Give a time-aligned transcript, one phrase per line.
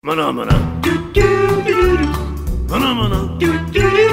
[0.00, 0.52] Maná, maná.
[2.70, 3.36] Maná, maná.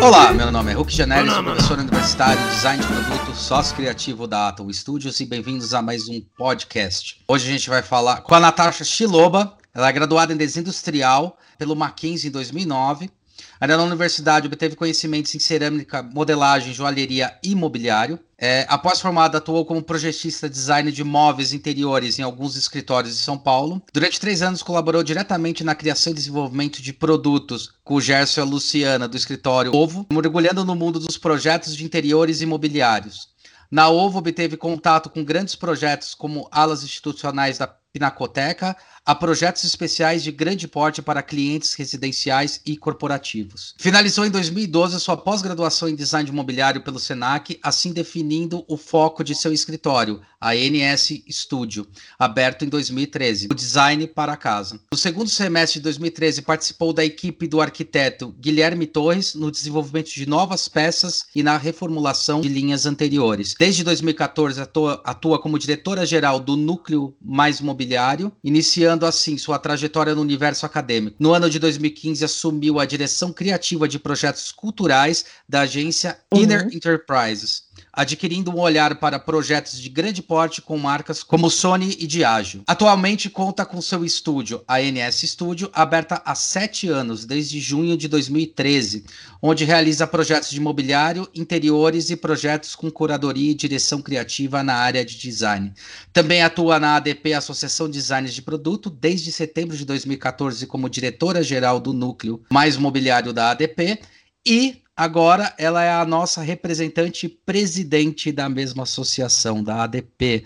[0.02, 4.26] Olá, meu nome é Hulk Janelli, sou professor universitário de design de produto, sócio criativo
[4.26, 7.22] da Atom Studios e bem-vindos a mais um podcast.
[7.28, 11.38] Hoje a gente vai falar com a Natasha Chiloba, ela é graduada em desenho industrial
[11.56, 13.12] pelo Mackenzie em 2009.
[13.60, 18.20] Ainda na universidade obteve conhecimentos em cerâmica, modelagem, joalheria e mobiliário.
[18.38, 23.38] É, após formada, atuou como projetista design de móveis interiores em alguns escritórios de São
[23.38, 23.82] Paulo.
[23.94, 28.44] Durante três anos, colaborou diretamente na criação e desenvolvimento de produtos com o Gerson e
[28.44, 33.30] a Luciana, do escritório Ovo, mergulhando no mundo dos projetos de interiores imobiliários.
[33.72, 38.76] Na Ovo, obteve contato com grandes projetos como alas institucionais da Pinacoteca,
[39.06, 43.76] a projetos especiais de grande porte para clientes residenciais e corporativos.
[43.78, 49.24] Finalizou em 2012 sua pós-graduação em design de imobiliário pelo Senac, assim definindo o foco
[49.24, 51.88] de seu escritório, a NS Studio,
[52.18, 54.80] aberto em 2013, o design para casa.
[54.92, 60.26] No segundo semestre de 2013, participou da equipe do arquiteto Guilherme Torres no desenvolvimento de
[60.26, 63.56] novas peças e na reformulação de linhas anteriores.
[63.58, 70.16] Desde 2014, atua, atua como diretora-geral do Núcleo Mais Imobiliário, iniciando iniciando assim sua trajetória
[70.16, 71.18] no universo acadêmico.
[71.20, 76.42] No ano de 2015, assumiu a direção criativa de projetos culturais da agência uhum.
[76.42, 82.06] Inner Enterprises adquirindo um olhar para projetos de grande porte com marcas como Sony e
[82.06, 82.64] Diageo.
[82.68, 88.08] Atualmente conta com seu estúdio, a NS Studio, aberta há sete anos, desde junho de
[88.08, 89.06] 2013,
[89.42, 95.06] onde realiza projetos de mobiliário, interiores e projetos com curadoria e direção criativa na área
[95.06, 95.72] de design.
[96.12, 101.94] Também atua na ADP, Associação Designs de Produto, desde setembro de 2014 como diretora-geral do
[101.94, 104.00] núcleo mais mobiliário da ADP
[104.46, 110.46] e Agora ela é a nossa representante presidente da mesma associação, da ADP.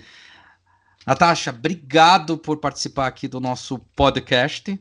[1.05, 4.80] Natasha, obrigado por participar aqui do nosso podcast.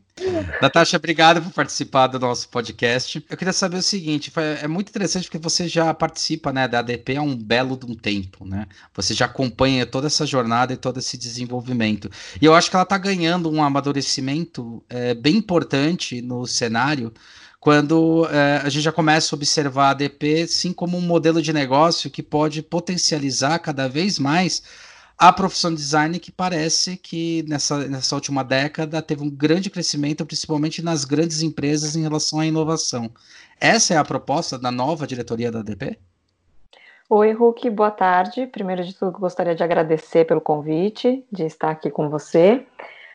[0.61, 3.24] Natasha, obrigado por participar do nosso podcast.
[3.28, 7.16] Eu queria saber o seguinte: é muito interessante porque você já participa né, da ADP
[7.16, 8.67] há um belo de um tempo, né?
[8.95, 12.11] Você já acompanha toda essa jornada e todo esse desenvolvimento.
[12.40, 17.12] E eu acho que ela está ganhando um amadurecimento é, bem importante no cenário
[17.61, 21.52] quando é, a gente já começa a observar a ADP sim como um modelo de
[21.52, 24.63] negócio que pode potencializar cada vez mais
[25.19, 30.24] a profissão de design que parece que nessa, nessa última década teve um grande crescimento,
[30.24, 33.11] principalmente nas grandes empresas em relação à inovação.
[33.61, 35.98] Essa é a proposta da nova diretoria da ADP?
[37.11, 38.46] Oi, Hulk, boa tarde.
[38.46, 42.64] Primeiro de tudo, gostaria de agradecer pelo convite, de estar aqui com você.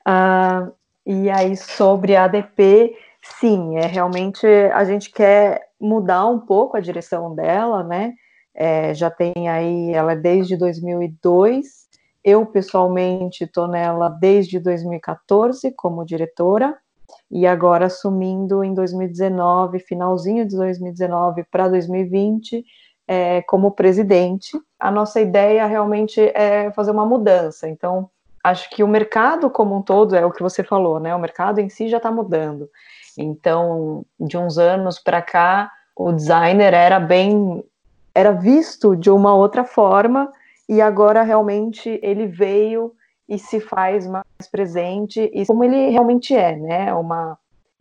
[0.06, 0.74] Uh,
[1.06, 6.82] e aí, sobre a ADP, Sim, é realmente a gente quer mudar um pouco a
[6.82, 8.14] direção dela, né?
[8.54, 11.88] É, já tem aí, ela é desde 2002.
[12.24, 16.78] Eu pessoalmente estou nela desde 2014 como diretora
[17.32, 22.64] e agora assumindo em 2019, finalzinho de 2019 para 2020,
[23.08, 24.52] é, como presidente.
[24.80, 27.70] A nossa ideia realmente é fazer uma mudança.
[27.70, 28.10] Então,
[28.44, 31.16] acho que o mercado como um todo é o que você falou, né?
[31.16, 32.70] O mercado em si já está mudando.
[33.18, 37.64] Então, de uns anos para cá, o designer era bem
[38.16, 40.32] era visto de uma outra forma
[40.70, 42.94] e agora realmente ele veio
[43.28, 46.94] e se faz mais presente e como ele realmente é, né?
[46.94, 47.38] Uma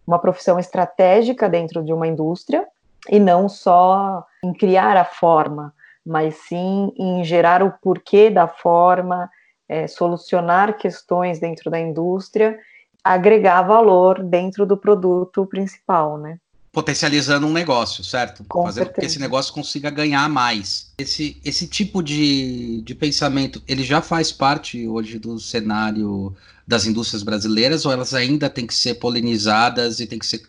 [0.06, 2.66] uma profissão estratégica dentro de uma indústria
[3.09, 5.72] e não só em criar a forma,
[6.04, 9.31] mas sim em gerar o porquê da forma,
[9.69, 12.59] é, solucionar questões dentro da indústria
[13.05, 16.39] agregar valor dentro do produto principal, né?
[16.73, 18.45] Potencializando um negócio, certo?
[18.49, 18.95] Com Fazendo certeza.
[18.95, 20.91] com que esse negócio consiga ganhar mais.
[20.97, 26.35] Esse, esse tipo de, de pensamento, ele já faz parte hoje do cenário
[26.67, 30.43] das indústrias brasileiras ou elas ainda têm que ser polinizadas e têm que ser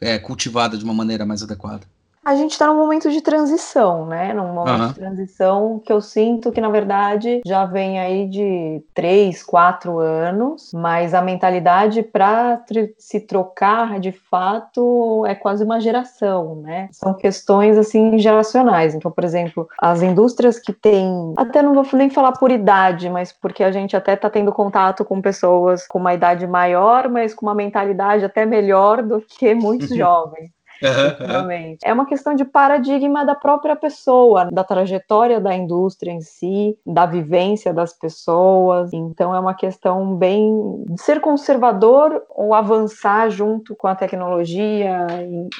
[0.00, 1.86] é, cultivadas de uma maneira mais adequada?
[2.28, 4.34] A gente está num momento de transição, né?
[4.34, 4.88] Num momento uhum.
[4.88, 10.70] de transição que eu sinto que, na verdade, já vem aí de três, quatro anos,
[10.74, 12.62] mas a mentalidade para
[12.98, 16.90] se trocar de fato é quase uma geração, né?
[16.92, 18.94] São questões assim geracionais.
[18.94, 23.32] Então, por exemplo, as indústrias que têm, até não vou nem falar por idade, mas
[23.32, 27.46] porque a gente até está tendo contato com pessoas com uma idade maior, mas com
[27.46, 30.57] uma mentalidade até melhor do que muitos jovens.
[31.84, 37.06] É uma questão de paradigma da própria pessoa, da trajetória da indústria em si, da
[37.06, 38.92] vivência das pessoas.
[38.92, 45.06] Então é uma questão bem de ser conservador ou avançar junto com a tecnologia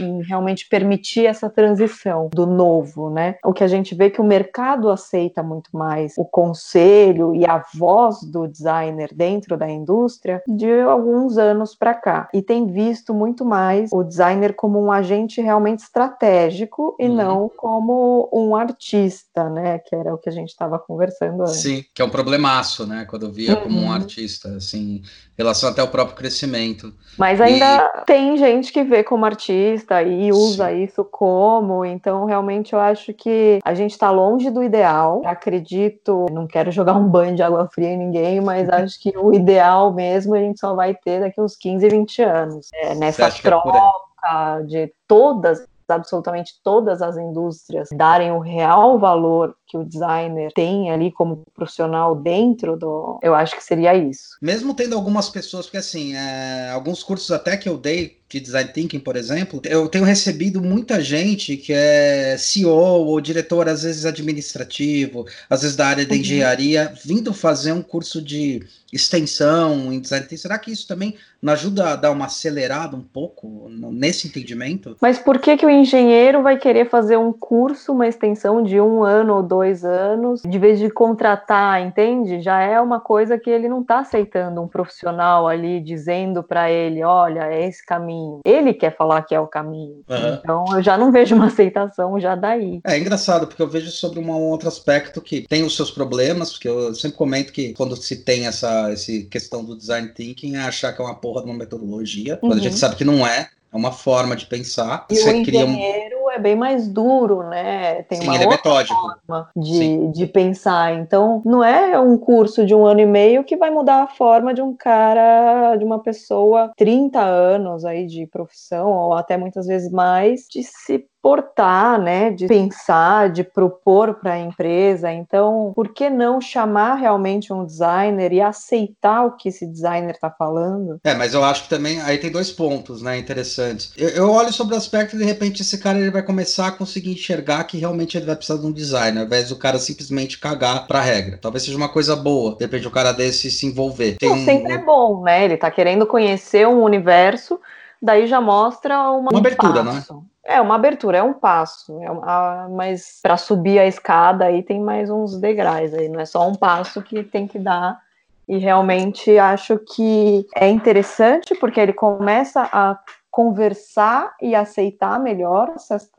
[0.01, 3.37] e, realmente permitir essa transição do novo, né?
[3.45, 7.63] O que a gente vê que o mercado aceita muito mais o conselho e a
[7.75, 13.45] voz do designer dentro da indústria de alguns anos para cá e tem visto muito
[13.45, 15.08] mais o designer como um agente
[15.41, 17.15] realmente estratégico e uhum.
[17.15, 19.79] não como um artista, né?
[19.79, 21.57] Que era o que a gente estava conversando antes.
[21.57, 23.07] Sim, que é um problemaço, né?
[23.09, 23.63] Quando eu via uhum.
[23.63, 23.93] como um uhum.
[23.93, 25.03] artista, assim, em
[25.37, 26.93] relação até ao próprio crescimento.
[27.17, 28.05] Mas ainda e...
[28.05, 30.83] tem gente que vê como artista e usa Sim.
[30.83, 35.23] isso como, então realmente eu acho que a gente está longe do ideal.
[35.25, 39.33] Acredito, não quero jogar um banho de água fria em ninguém, mas acho que o
[39.33, 42.69] ideal mesmo a gente só vai ter daqui uns 15, 20 anos.
[42.75, 49.77] É, nessa troca é de todas absolutamente todas as indústrias darem o real valor que
[49.77, 53.19] o designer tem ali como profissional dentro do.
[53.23, 54.37] Eu acho que seria isso.
[54.41, 58.71] Mesmo tendo algumas pessoas, porque assim, é, alguns cursos até que eu dei de design
[58.71, 64.05] thinking, por exemplo, eu tenho recebido muita gente que é CEO ou diretor, às vezes
[64.05, 66.21] administrativo, às vezes da área da uhum.
[66.21, 70.37] engenharia, vindo fazer um curso de extensão em design thinking.
[70.37, 74.97] Será que isso também não ajuda a dar uma acelerada um pouco nesse entendimento?
[75.01, 79.03] Mas por que, que o engenheiro vai querer fazer um curso, uma extensão de um
[79.05, 82.41] ano ou dois anos, de vez de contratar, entende?
[82.43, 87.03] Já é uma coisa que ele não está aceitando um profissional ali dizendo para ele,
[87.05, 88.41] olha, é esse caminho caminho.
[88.45, 90.03] Ele quer falar que é o caminho.
[90.09, 90.35] Uhum.
[90.35, 92.81] Então eu já não vejo uma aceitação já daí.
[92.85, 96.69] É engraçado, porque eu vejo sobre um outro aspecto que tem os seus problemas, porque
[96.69, 100.93] eu sempre comento que quando se tem essa, essa questão do design thinking, é achar
[100.93, 102.41] que é uma porra de uma metodologia, uhum.
[102.41, 102.79] quando a gente uhum.
[102.79, 103.49] sabe que não é.
[103.71, 105.07] É uma forma de pensar.
[105.11, 106.18] E você o engenheiro um...
[106.39, 108.03] é bem mais duro, né?
[108.05, 110.95] Tem Sim, uma é outra é forma de, de pensar.
[110.95, 114.55] Então, não é um curso de um ano e meio que vai mudar a forma
[114.55, 119.91] de um cara, de uma pessoa 30 anos aí de profissão, ou até muitas vezes
[119.91, 125.13] mais, de se portar, né, de pensar, de propor para a empresa.
[125.13, 130.31] Então, por que não chamar realmente um designer e aceitar o que esse designer está
[130.31, 130.99] falando?
[131.05, 133.93] É, mas eu acho que também aí tem dois pontos, né, interessantes.
[133.97, 137.13] Eu, eu olho sobre o aspecto de repente esse cara ele vai começar a conseguir
[137.13, 140.87] enxergar que realmente ele vai precisar de um designer, ao invés do cara simplesmente cagar
[140.87, 141.39] para a regra.
[141.41, 144.19] Talvez seja uma coisa boa, de repente o cara desse se envolver.
[144.19, 145.47] Tem um, sempre é bom, né?
[145.47, 147.59] Ele está querendo conhecer um universo,
[148.01, 150.05] daí já mostra uma, uma abertura, né?
[150.45, 154.81] É uma abertura, é um passo, é uma, mas para subir a escada aí tem
[154.81, 157.99] mais uns degraus aí, não é só um passo que tem que dar.
[158.47, 162.99] E realmente acho que é interessante porque ele começa a
[163.39, 165.73] conversar e aceitar melhor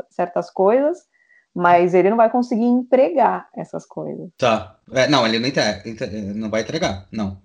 [0.10, 1.00] certas coisas,
[1.54, 4.30] mas ele não vai conseguir empregar essas coisas.
[4.38, 4.77] Tá.
[4.94, 7.38] É, não, ele não, não vai entregar, não.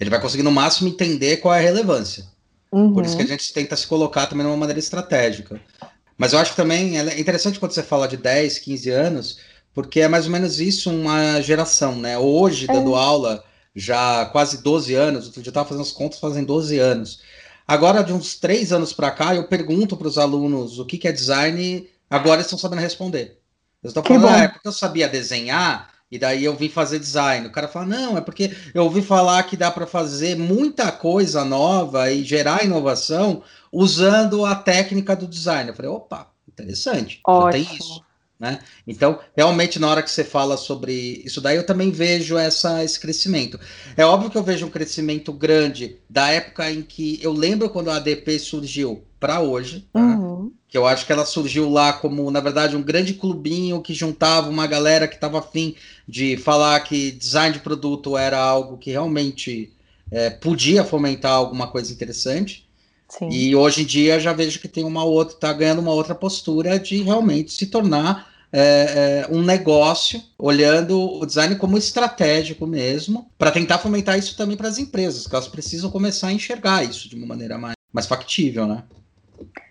[0.00, 2.24] Ele vai conseguir no máximo entender qual é a relevância.
[2.72, 2.94] Uhum.
[2.94, 5.60] Por isso que a gente tenta se colocar também de uma maneira estratégica.
[6.16, 9.40] Mas eu acho que também é interessante quando você fala de 10, 15 anos,
[9.74, 12.16] porque é mais ou menos isso uma geração, né?
[12.16, 12.98] Hoje, dando é.
[12.98, 13.44] aula,
[13.76, 17.20] já quase 12 anos, outro dia eu estava fazendo as contas, fazem 12 anos.
[17.68, 21.06] Agora, de uns 3 anos para cá, eu pergunto para os alunos o que, que
[21.06, 23.38] é design, agora eles estão sabendo responder.
[23.82, 27.46] Eles estão falando, ah, é porque eu sabia desenhar, e daí eu vim fazer design.
[27.46, 31.44] O cara fala, não, é porque eu ouvi falar que dá para fazer muita coisa
[31.44, 35.68] nova e gerar inovação usando a técnica do design.
[35.68, 37.52] Eu falei, opa, interessante, Ótimo.
[37.52, 38.02] tem isso.
[38.38, 38.60] Né?
[38.86, 42.98] Então, realmente, na hora que você fala sobre isso daí, eu também vejo essa, esse
[43.00, 43.58] crescimento.
[43.96, 47.90] É óbvio que eu vejo um crescimento grande da época em que eu lembro quando
[47.90, 49.98] a ADP surgiu para hoje, tá?
[49.98, 50.52] uhum.
[50.68, 54.48] que eu acho que ela surgiu lá como, na verdade, um grande clubinho que juntava
[54.48, 55.74] uma galera que estava afim
[56.06, 59.72] de falar que design de produto era algo que realmente
[60.12, 62.67] é, podia fomentar alguma coisa interessante.
[63.08, 63.28] Sim.
[63.30, 66.78] E hoje em dia já vejo que tem uma outra, está ganhando uma outra postura
[66.78, 73.50] de realmente se tornar é, é, um negócio, olhando o design como estratégico mesmo, para
[73.50, 77.16] tentar fomentar isso também para as empresas, que elas precisam começar a enxergar isso de
[77.16, 78.84] uma maneira mais, mais factível, né?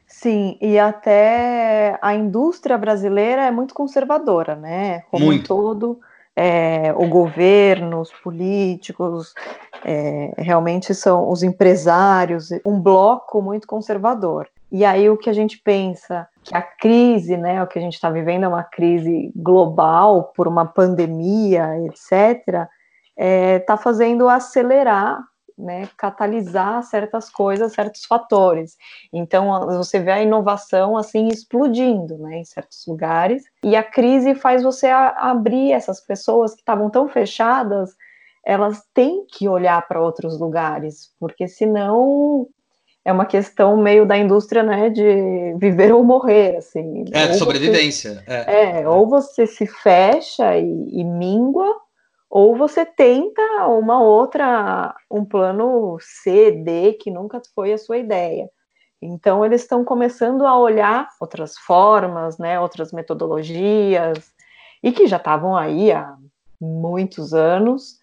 [0.08, 5.01] Sim, e até a indústria brasileira é muito conservadora, né?
[5.12, 5.44] Como muito.
[5.44, 6.00] um todo,
[6.36, 9.34] é, o governo, os políticos,
[9.88, 14.50] é, realmente são os empresários, um bloco muito conservador.
[14.70, 17.94] E aí o que a gente pensa que a crise, né, o que a gente
[17.94, 22.67] está vivendo é uma crise global por uma pandemia, etc.,
[23.15, 25.20] está é, fazendo acelerar
[25.58, 28.77] né, catalisar certas coisas, certos fatores.
[29.12, 33.44] Então você vê a inovação assim explodindo, né, em certos lugares.
[33.63, 37.96] E a crise faz você abrir essas pessoas que estavam tão fechadas,
[38.47, 42.47] elas têm que olhar para outros lugares, porque senão
[43.03, 47.03] é uma questão meio da indústria, né, de viver ou morrer, assim.
[47.11, 48.23] É, sobrevivência.
[48.25, 48.81] Você, é.
[48.81, 48.87] é.
[48.87, 51.75] ou você se fecha e, e mingua,
[52.29, 58.49] ou você tenta uma outra, um plano C, D, que nunca foi a sua ideia.
[59.01, 64.31] Então, eles estão começando a olhar outras formas, né, outras metodologias,
[64.81, 66.15] e que já estavam aí há
[66.61, 67.97] muitos anos,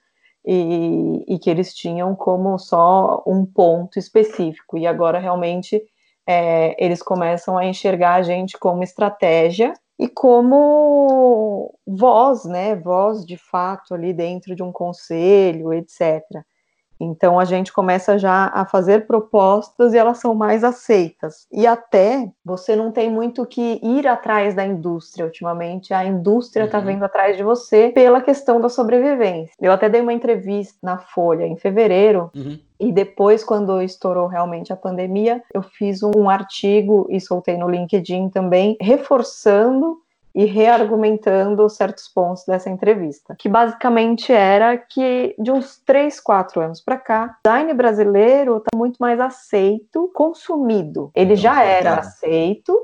[0.46, 4.76] e, e, que eles tinham como só um ponto específico.
[4.76, 5.82] E agora realmente
[6.26, 12.74] é, eles começam a enxergar a gente como estratégia e como voz, né?
[12.76, 16.22] Voz de fato ali dentro de um conselho, etc.
[17.04, 21.46] Então a gente começa já a fazer propostas e elas são mais aceitas.
[21.52, 26.78] E até você não tem muito que ir atrás da indústria ultimamente, a indústria está
[26.78, 26.86] uhum.
[26.86, 29.54] vindo atrás de você pela questão da sobrevivência.
[29.60, 32.30] Eu até dei uma entrevista na Folha em fevereiro.
[32.34, 32.58] Uhum.
[32.78, 38.28] E depois, quando estourou realmente a pandemia, eu fiz um artigo e soltei no LinkedIn
[38.28, 39.98] também, reforçando
[40.34, 46.80] e reargumentando certos pontos dessa entrevista, que basicamente era que de uns 3, 4 anos
[46.80, 51.10] para cá, o design brasileiro está muito mais aceito, consumido.
[51.14, 52.74] Ele já era aceito,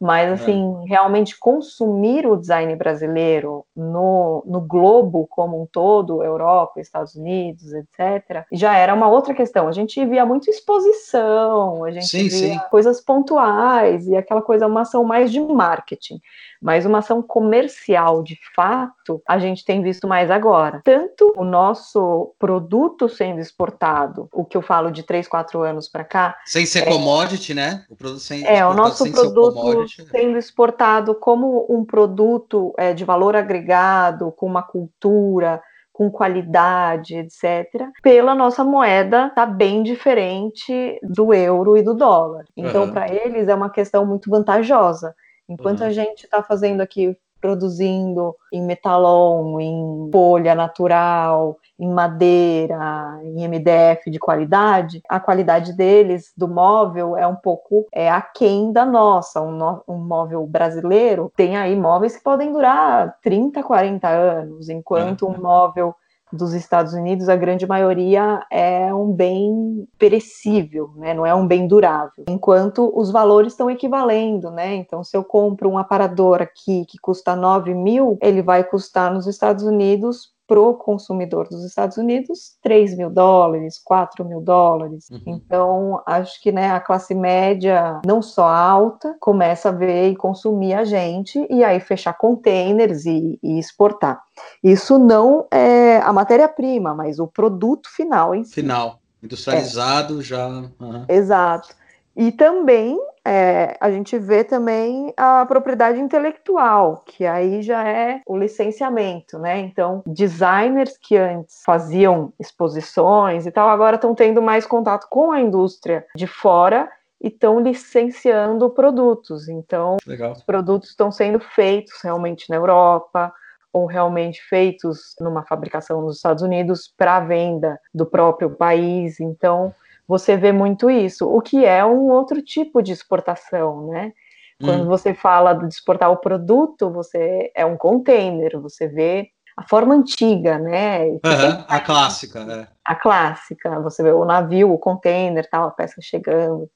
[0.00, 0.32] mas, é.
[0.34, 0.88] assim, é.
[0.88, 8.44] realmente consumir o design brasileiro no, no globo como um todo, Europa, Estados Unidos, etc.,
[8.52, 9.66] já era uma outra questão.
[9.66, 12.60] A gente via muito exposição, a gente sim, via sim.
[12.70, 16.20] coisas pontuais e aquela coisa, uma ação mais de marketing.
[16.66, 20.80] Mas uma ação comercial, de fato, a gente tem visto mais agora.
[20.82, 26.02] Tanto o nosso produto sendo exportado, o que eu falo de 3, 4 anos para
[26.02, 26.36] cá.
[26.44, 27.84] Sem ser é, commodity, né?
[27.88, 33.36] O produto sem É, o nosso produto sendo exportado como um produto é, de valor
[33.36, 41.76] agregado, com uma cultura, com qualidade, etc., pela nossa moeda tá bem diferente do euro
[41.76, 42.44] e do dólar.
[42.56, 42.92] Então, uhum.
[42.92, 45.14] para eles é uma questão muito vantajosa.
[45.48, 45.86] Enquanto uhum.
[45.86, 54.10] a gente está fazendo aqui produzindo em metalon, em folha natural, em madeira, em MDF
[54.10, 59.40] de qualidade, a qualidade deles, do móvel, é um pouco é, aquém da nossa.
[59.40, 65.28] Um, no, um móvel brasileiro tem aí móveis que podem durar 30, 40 anos, enquanto
[65.28, 65.94] um móvel
[66.36, 71.14] dos Estados Unidos, a grande maioria é um bem perecível, né?
[71.14, 72.24] não é um bem durável.
[72.28, 74.74] Enquanto os valores estão equivalendo, né?
[74.74, 79.26] Então, se eu compro um aparador aqui que custa 9 mil, ele vai custar nos
[79.26, 85.08] Estados Unidos pro consumidor dos Estados Unidos 3 mil dólares, 4 mil dólares.
[85.10, 85.20] Uhum.
[85.26, 90.74] Então, acho que né, a classe média, não só alta, começa a ver e consumir
[90.74, 94.20] a gente e aí fechar containers e, e exportar.
[94.62, 98.54] Isso não é a matéria-prima, mas o produto final em si.
[98.54, 100.22] Final, industrializado é.
[100.22, 100.46] já.
[100.48, 101.04] Uhum.
[101.08, 101.74] Exato.
[102.16, 108.38] E também é, a gente vê também a propriedade intelectual, que aí já é o
[108.38, 109.58] licenciamento, né?
[109.58, 115.40] Então, designers que antes faziam exposições e tal, agora estão tendo mais contato com a
[115.40, 116.88] indústria de fora
[117.20, 119.48] e estão licenciando produtos.
[119.48, 120.30] Então, Legal.
[120.30, 123.32] os produtos estão sendo feitos realmente na Europa
[123.72, 129.18] ou realmente feitos numa fabricação nos Estados Unidos para venda do próprio país.
[129.18, 129.74] Então,
[130.06, 134.12] você vê muito isso, o que é um outro tipo de exportação, né?
[134.60, 134.88] Quando hum.
[134.88, 140.58] você fala de exportar o produto, você é um container, você vê a forma antiga,
[140.58, 141.06] né?
[141.06, 142.68] Uhum, a clássica, né?
[142.84, 146.70] A clássica, você vê o navio, o container, tal, a peça chegando.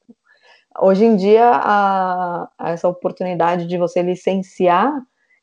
[0.78, 4.92] Hoje em dia, a, essa oportunidade de você licenciar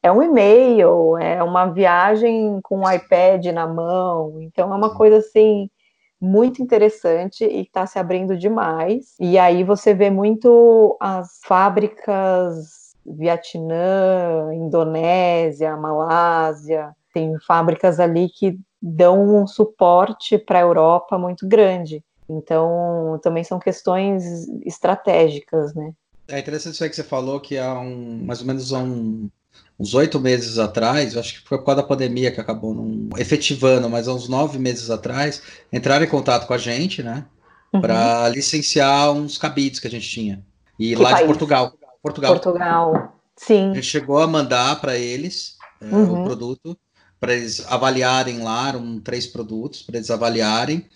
[0.01, 5.17] é um e-mail, é uma viagem com um iPad na mão, então é uma coisa
[5.17, 5.69] assim
[6.19, 9.15] muito interessante e está se abrindo demais.
[9.19, 19.41] E aí você vê muito as fábricas Vietnã, Indonésia, Malásia, tem fábricas ali que dão
[19.41, 22.03] um suporte para a Europa muito grande.
[22.29, 25.93] Então, também são questões estratégicas, né?
[26.27, 29.29] É interessante isso aí que você falou, que há um, mais ou menos um,
[29.79, 33.89] uns oito meses atrás, acho que foi por causa da pandemia que acabou não efetivando,
[33.89, 35.41] mas há uns nove meses atrás,
[35.71, 37.25] entraram em contato com a gente, né?
[37.71, 37.81] Uhum.
[37.81, 40.43] Para licenciar uns cabides que a gente tinha.
[40.79, 41.21] E que lá país?
[41.21, 41.73] de Portugal.
[42.01, 42.33] Portugal.
[42.33, 43.71] Portugal, sim.
[43.71, 46.21] A gente chegou a mandar para eles é, uhum.
[46.21, 46.77] o produto,
[47.19, 50.87] para eles avaliarem lá, eram três produtos, para eles avaliarem.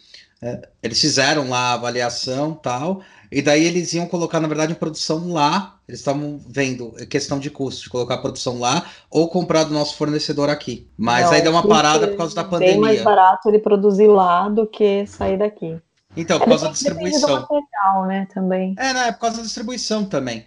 [0.42, 4.76] É, eles fizeram lá a avaliação tal, e daí eles iam colocar, na verdade, em
[4.76, 5.78] produção lá.
[5.88, 9.96] Eles estavam vendo questão de custo, de colocar a produção lá ou comprar do nosso
[9.96, 10.90] fornecedor aqui.
[10.98, 12.76] Mas Não, aí deu uma parada por causa da pandemia.
[12.76, 15.80] É mais barato ele produzir lá do que sair daqui.
[16.16, 17.36] Então, por causa da distribuição.
[17.36, 18.76] Do material, né, também.
[18.78, 20.46] É, né, é por causa da distribuição também.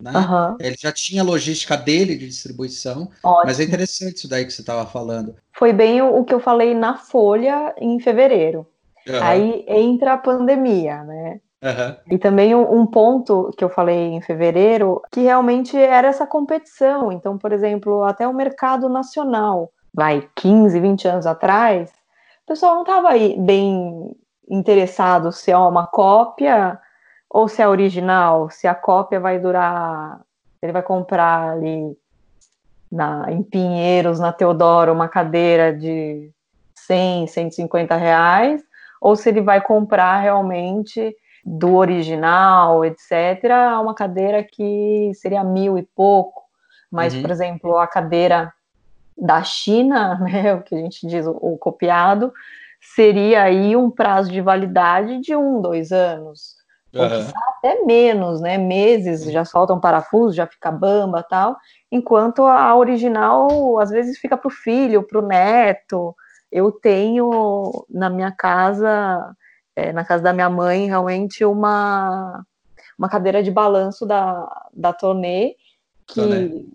[0.00, 0.12] Né?
[0.12, 0.56] Uhum.
[0.60, 3.44] Ele já tinha a logística dele de distribuição, Ótimo.
[3.44, 5.34] mas é interessante isso daí que você estava falando.
[5.52, 8.66] Foi bem o, o, que eu falei na Folha em fevereiro.
[9.06, 9.22] Uhum.
[9.22, 11.40] Aí entra a pandemia, né?
[11.62, 11.96] Uhum.
[12.10, 17.12] E também um, ponto que eu falei em fevereiro, que realmente era essa competição.
[17.12, 21.90] Então, por exemplo, até o mercado nacional, vai 15, 20 anos atrás,
[22.44, 24.16] o pessoal não estava bem
[24.48, 26.80] interessado se é uma cópia
[27.28, 30.20] ou se é original, se a cópia vai durar,
[30.60, 31.96] ele vai comprar ali
[32.90, 36.32] na, em Pinheiros, na Teodoro, uma cadeira de
[36.74, 38.62] 100, 150 reais,
[39.00, 41.14] ou se ele vai comprar realmente
[41.44, 43.42] do original, etc.,
[43.80, 46.42] uma cadeira que seria mil e pouco.
[46.90, 47.22] Mas, uhum.
[47.22, 48.52] por exemplo, a cadeira
[49.16, 52.32] da China, né, o que a gente diz, o, o copiado,
[52.80, 56.58] seria aí um prazo de validade de um, dois anos.
[56.92, 57.30] Uhum.
[57.58, 58.58] até menos, né?
[58.58, 61.56] Meses, já soltam um parafuso, já fica bamba tal.
[61.90, 66.14] Enquanto a original, às vezes, fica para o filho, para o neto.
[66.50, 69.36] Eu tenho na minha casa,
[69.80, 72.44] é, na casa da minha mãe, realmente uma,
[72.98, 75.56] uma cadeira de balanço da, da Tonê,
[76.06, 76.66] que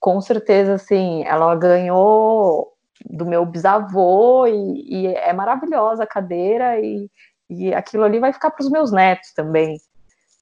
[0.00, 2.74] com certeza, assim, ela ganhou
[3.08, 7.10] do meu bisavô e, e é maravilhosa a cadeira e,
[7.48, 9.78] e aquilo ali vai ficar para os meus netos também.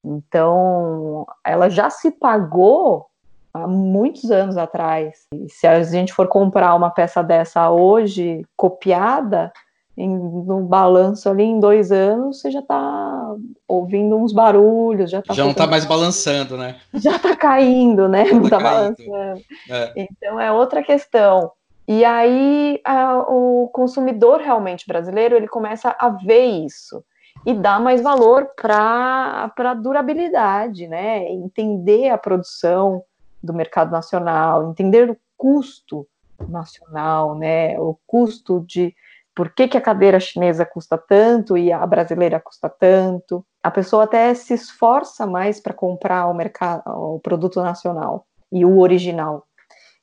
[0.05, 3.07] Então, ela já se pagou
[3.55, 5.27] há muitos anos atrás.
[5.33, 9.53] E se a gente for comprar uma peça dessa hoje, copiada,
[9.97, 13.35] em, no balanço ali em dois anos, você já está
[13.69, 16.77] ouvindo uns barulhos, já tá Já não está mais balançando, né?
[16.95, 18.25] Já está caindo, né?
[18.27, 19.43] Já não está tá balançando.
[19.71, 19.93] É.
[19.97, 21.53] Então é outra questão.
[21.87, 27.05] E aí a, o consumidor realmente brasileiro ele começa a ver isso
[27.45, 31.29] e dar mais valor para a durabilidade, né?
[31.31, 33.03] Entender a produção
[33.43, 36.07] do mercado nacional, entender o custo
[36.49, 37.79] nacional, né?
[37.81, 38.95] O custo de
[39.35, 43.45] por que, que a cadeira chinesa custa tanto e a brasileira custa tanto.
[43.63, 48.79] A pessoa até se esforça mais para comprar o mercado, o produto nacional e o
[48.79, 49.47] original.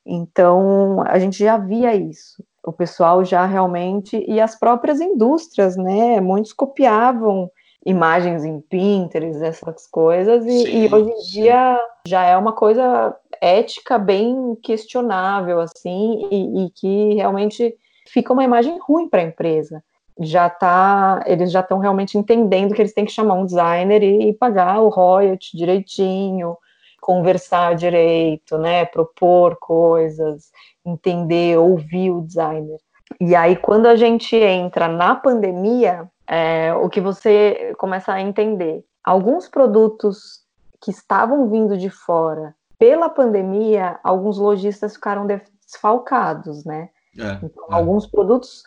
[0.06, 2.44] Então, a gente já via isso.
[2.63, 6.20] O pessoal já realmente, e as próprias indústrias, né?
[6.20, 7.50] Muitos copiavam
[7.86, 13.15] imagens em Pinterest, essas coisas, e, sim, e hoje em dia já é uma coisa
[13.42, 17.74] ética bem questionável, assim, e, e que realmente
[18.12, 19.84] fica uma imagem ruim para a empresa.
[20.19, 24.30] Já tá, eles já estão realmente entendendo que eles têm que chamar um designer e,
[24.30, 26.58] e pagar o royalty direitinho,
[27.02, 30.52] conversar direito, né, propor coisas,
[30.86, 32.78] entender, ouvir o designer.
[33.19, 38.84] E aí, quando a gente entra na pandemia, é, o que você começa a entender?
[39.04, 40.41] Alguns produtos
[40.82, 46.89] que estavam vindo de fora pela pandemia, alguns lojistas ficaram desfalcados, né?
[47.17, 47.74] É, então, é.
[47.74, 48.63] alguns produtos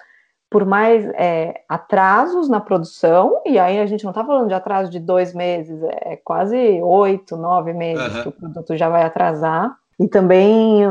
[0.53, 4.91] por mais é, atrasos na produção, e aí a gente não está falando de atraso
[4.91, 8.23] de dois meses, é quase oito, nove meses uhum.
[8.23, 9.75] que o produto já vai atrasar.
[9.99, 10.83] E também,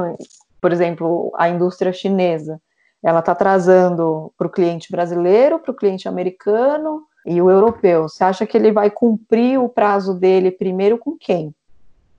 [0.60, 2.60] por exemplo, a indústria chinesa,
[3.04, 8.10] ela está atrasando para o cliente brasileiro, para o cliente americano e o europeu.
[8.10, 11.54] Você acha que ele vai cumprir o prazo dele primeiro com quem?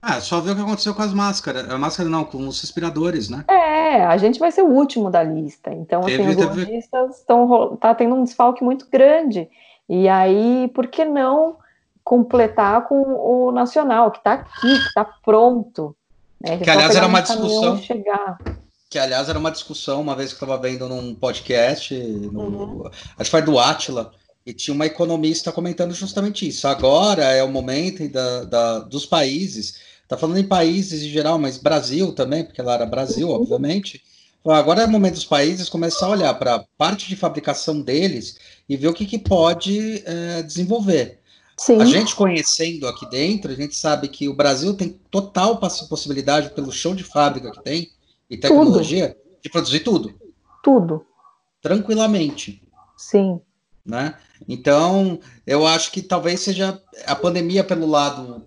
[0.01, 1.69] Ah, só ver o que aconteceu com as máscaras.
[1.69, 3.45] A máscara não, com os respiradores, né?
[3.47, 5.71] É, a gente vai ser o último da lista.
[5.73, 9.49] Então, assim, teve, os lojistas estão tá tendo um desfalque muito grande.
[9.87, 11.57] E aí, por que não
[12.03, 15.95] completar com o nacional, que está aqui, que está pronto?
[16.39, 16.57] Né?
[16.57, 17.77] Que, aliás era uma discussão.
[17.77, 18.37] Chegar.
[18.89, 22.83] Que aliás era uma discussão, uma vez que eu estava vendo num podcast, no, uhum.
[22.85, 24.11] acho que foi do Atila,
[24.45, 26.67] e tinha uma economista comentando justamente isso.
[26.67, 31.57] Agora é o momento da, da dos países Tá falando em países em geral, mas
[31.57, 34.03] Brasil também, porque lá era Brasil, obviamente.
[34.45, 38.37] Agora é o momento dos países começar a olhar para a parte de fabricação deles
[38.69, 41.19] e ver o que, que pode é, desenvolver.
[41.57, 41.81] Sim.
[41.81, 46.71] A gente conhecendo aqui dentro, a gente sabe que o Brasil tem total possibilidade, pelo
[46.71, 47.89] chão de fábrica que tem
[48.29, 49.41] e tecnologia, tudo.
[49.41, 50.13] de produzir tudo.
[50.63, 51.03] Tudo.
[51.59, 52.61] Tranquilamente.
[52.95, 53.41] Sim.
[53.83, 54.13] Né?
[54.47, 58.45] Então, eu acho que talvez seja a pandemia pelo lado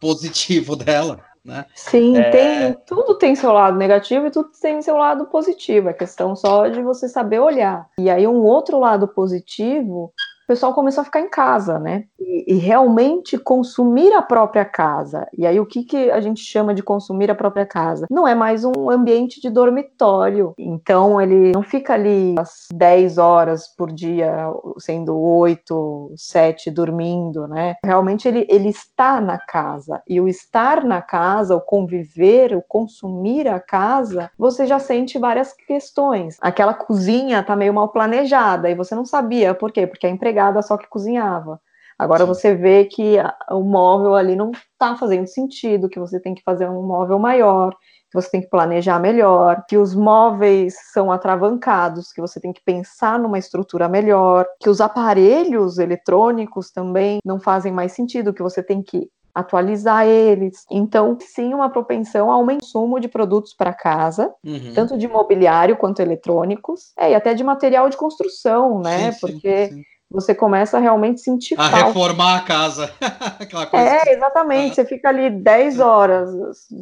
[0.00, 1.20] positivo dela.
[1.44, 1.66] Né?
[1.74, 2.30] Sim, é...
[2.30, 5.90] tem, tudo tem seu lado negativo e tudo tem seu lado positivo.
[5.90, 7.86] É questão só de você saber olhar.
[7.98, 10.12] E aí, um outro lado positivo
[10.44, 12.04] o pessoal começou a ficar em casa, né?
[12.20, 15.26] E, e, realmente consumir a própria casa.
[15.36, 18.06] E aí, o que, que a gente chama de consumir a própria casa?
[18.10, 20.52] Não é mais um ambiente de dormitório.
[20.58, 27.76] Então, ele não fica ali às 10 horas por dia, sendo 8, 7 dormindo, né?
[27.82, 30.02] Realmente, ele, ele está na casa.
[30.06, 35.54] E o estar na casa, o conviver, o consumir a casa, você já sente várias
[35.54, 36.36] questões.
[36.38, 39.86] Aquela cozinha tá meio mal planejada e você não sabia por quê?
[39.86, 41.60] Porque a empregada empregada só que cozinhava.
[41.96, 42.26] Agora Sim.
[42.26, 43.16] você vê que
[43.50, 47.72] o móvel ali não está fazendo sentido, que você tem que fazer um móvel maior,
[48.10, 52.62] que você tem que planejar melhor, que os móveis são atravancados, que você tem que
[52.64, 58.60] pensar numa estrutura melhor, que os aparelhos eletrônicos também não fazem mais sentido, que você
[58.60, 60.64] tem que atualizar eles.
[60.70, 64.72] Então, sim, uma propensão ao consumo de produtos para casa, uhum.
[64.74, 69.12] tanto de mobiliário quanto eletrônicos, é, e até de material de construção, né?
[69.12, 71.86] Sim, Porque sim, sim você começa a realmente sentir a falta.
[71.86, 72.90] reformar a casa.
[73.40, 74.10] Aquela coisa é, que...
[74.10, 74.72] exatamente.
[74.72, 74.74] Ah.
[74.74, 76.30] Você fica ali 10 horas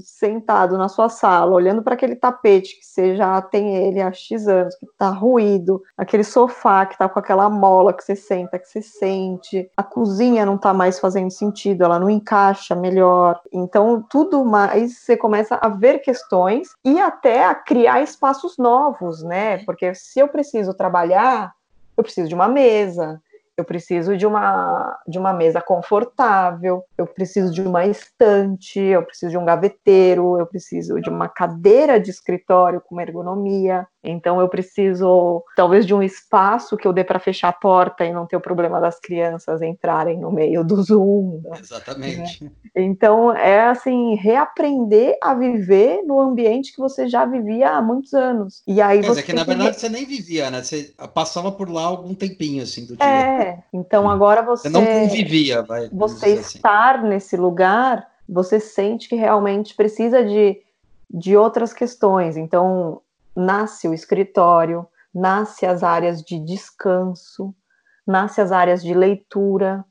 [0.04, 4.46] sentado na sua sala, olhando para aquele tapete que você já tem ele há X
[4.46, 8.68] anos, que está ruído, aquele sofá que está com aquela mola que você senta, que
[8.68, 13.40] você sente, a cozinha não está mais fazendo sentido, ela não encaixa melhor.
[13.52, 19.58] Então, tudo mais você começa a ver questões e até a criar espaços novos, né?
[19.64, 21.52] Porque se eu preciso trabalhar
[21.96, 23.20] eu preciso de uma mesa,
[23.56, 29.30] eu preciso de uma, de uma mesa confortável, eu preciso de uma estante, eu preciso
[29.30, 33.86] de um gaveteiro, eu preciso de uma cadeira de escritório com ergonomia.
[34.04, 38.12] Então eu preciso talvez de um espaço que eu dê para fechar a porta e
[38.12, 41.40] não ter o problema das crianças entrarem no meio do Zoom.
[41.44, 41.58] Né?
[41.60, 42.44] Exatamente.
[42.44, 42.50] Né?
[42.74, 48.62] Então é assim reaprender a viver no ambiente que você já vivia há muitos anos.
[48.66, 50.62] E aí Quer você dizer, que na verdade você nem vivia, né?
[50.62, 53.06] Você passava por lá algum tempinho assim do dia.
[53.06, 53.58] É.
[53.72, 55.88] Então agora você, você não convivia, vai.
[55.92, 56.56] Você assim.
[56.56, 60.60] estar nesse lugar, você sente que realmente precisa de
[61.12, 62.36] de outras questões.
[62.36, 63.02] Então,
[63.34, 67.54] nasce o escritório, nasce as áreas de descanso,
[68.06, 69.84] nasce as áreas de leitura,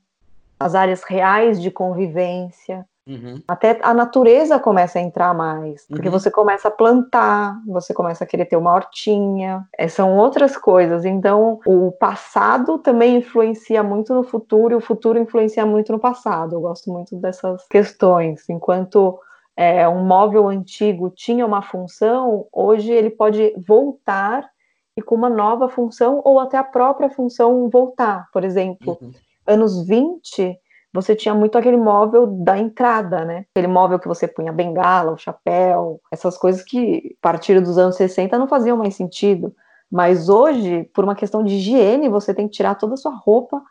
[0.58, 2.86] as áreas reais de convivência.
[3.04, 3.42] Uhum.
[3.48, 6.12] Até a natureza começa a entrar mais, porque uhum.
[6.12, 11.04] você começa a plantar, você começa a querer ter uma hortinha, é, são outras coisas.
[11.04, 16.54] Então, o passado também influencia muito no futuro, e o futuro influencia muito no passado.
[16.54, 18.48] Eu gosto muito dessas questões.
[18.48, 19.18] Enquanto
[19.56, 24.48] é, um móvel antigo tinha uma função, hoje ele pode voltar
[24.96, 28.28] e com uma nova função ou até a própria função voltar.
[28.32, 29.12] Por exemplo, uhum.
[29.46, 30.58] anos 20,
[30.92, 33.46] você tinha muito aquele móvel da entrada, né?
[33.54, 37.96] Aquele móvel que você punha bengala, o chapéu, essas coisas que a partir dos anos
[37.96, 39.54] 60 não faziam mais sentido.
[39.90, 43.62] Mas hoje, por uma questão de higiene, você tem que tirar toda a sua roupa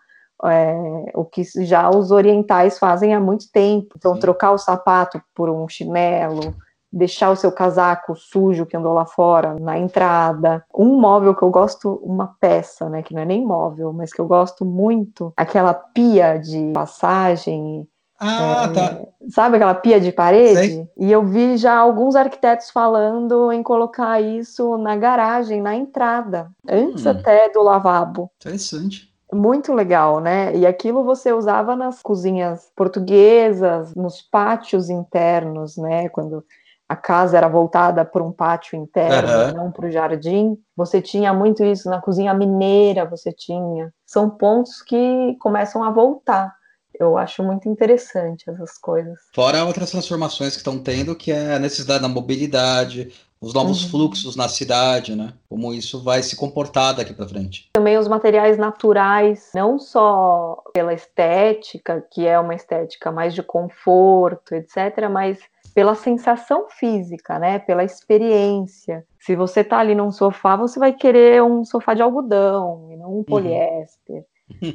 [0.45, 3.95] é, o que já os orientais fazem há muito tempo.
[3.97, 4.21] Então, Sim.
[4.21, 6.55] trocar o sapato por um chinelo,
[6.91, 10.63] deixar o seu casaco sujo que andou lá fora na entrada.
[10.75, 14.19] Um móvel que eu gosto, uma peça, né, que não é nem móvel, mas que
[14.19, 17.87] eu gosto muito, aquela pia de passagem.
[18.19, 19.01] Ah, é, tá.
[19.29, 20.53] Sabe aquela pia de parede?
[20.53, 20.89] Sei.
[20.97, 27.05] E eu vi já alguns arquitetos falando em colocar isso na garagem, na entrada, antes
[27.05, 27.09] hum.
[27.09, 28.29] até do lavabo.
[28.39, 30.55] Interessante muito legal, né?
[30.55, 36.09] E aquilo você usava nas cozinhas portuguesas, nos pátios internos, né?
[36.09, 36.43] Quando
[36.91, 39.63] a casa era voltada para um pátio interno, uhum.
[39.63, 40.57] não para o jardim.
[40.75, 43.93] Você tinha muito isso na cozinha mineira, você tinha.
[44.05, 46.53] São pontos que começam a voltar.
[46.99, 49.17] Eu acho muito interessante essas coisas.
[49.33, 53.89] Fora outras transformações que estão tendo, que é a necessidade da mobilidade, os novos uhum.
[53.89, 55.33] fluxos na cidade, né?
[55.49, 57.69] Como isso vai se comportar daqui para frente.
[57.73, 64.53] Também os materiais naturais, não só pela estética, que é uma estética mais de conforto,
[64.53, 65.39] etc., mas
[65.73, 67.57] pela sensação física, né?
[67.57, 69.03] Pela experiência.
[69.19, 73.09] Se você tá ali num sofá, você vai querer um sofá de algodão e não
[73.09, 73.23] um uhum.
[73.23, 74.17] poliéster.
[74.17, 74.23] Uhum.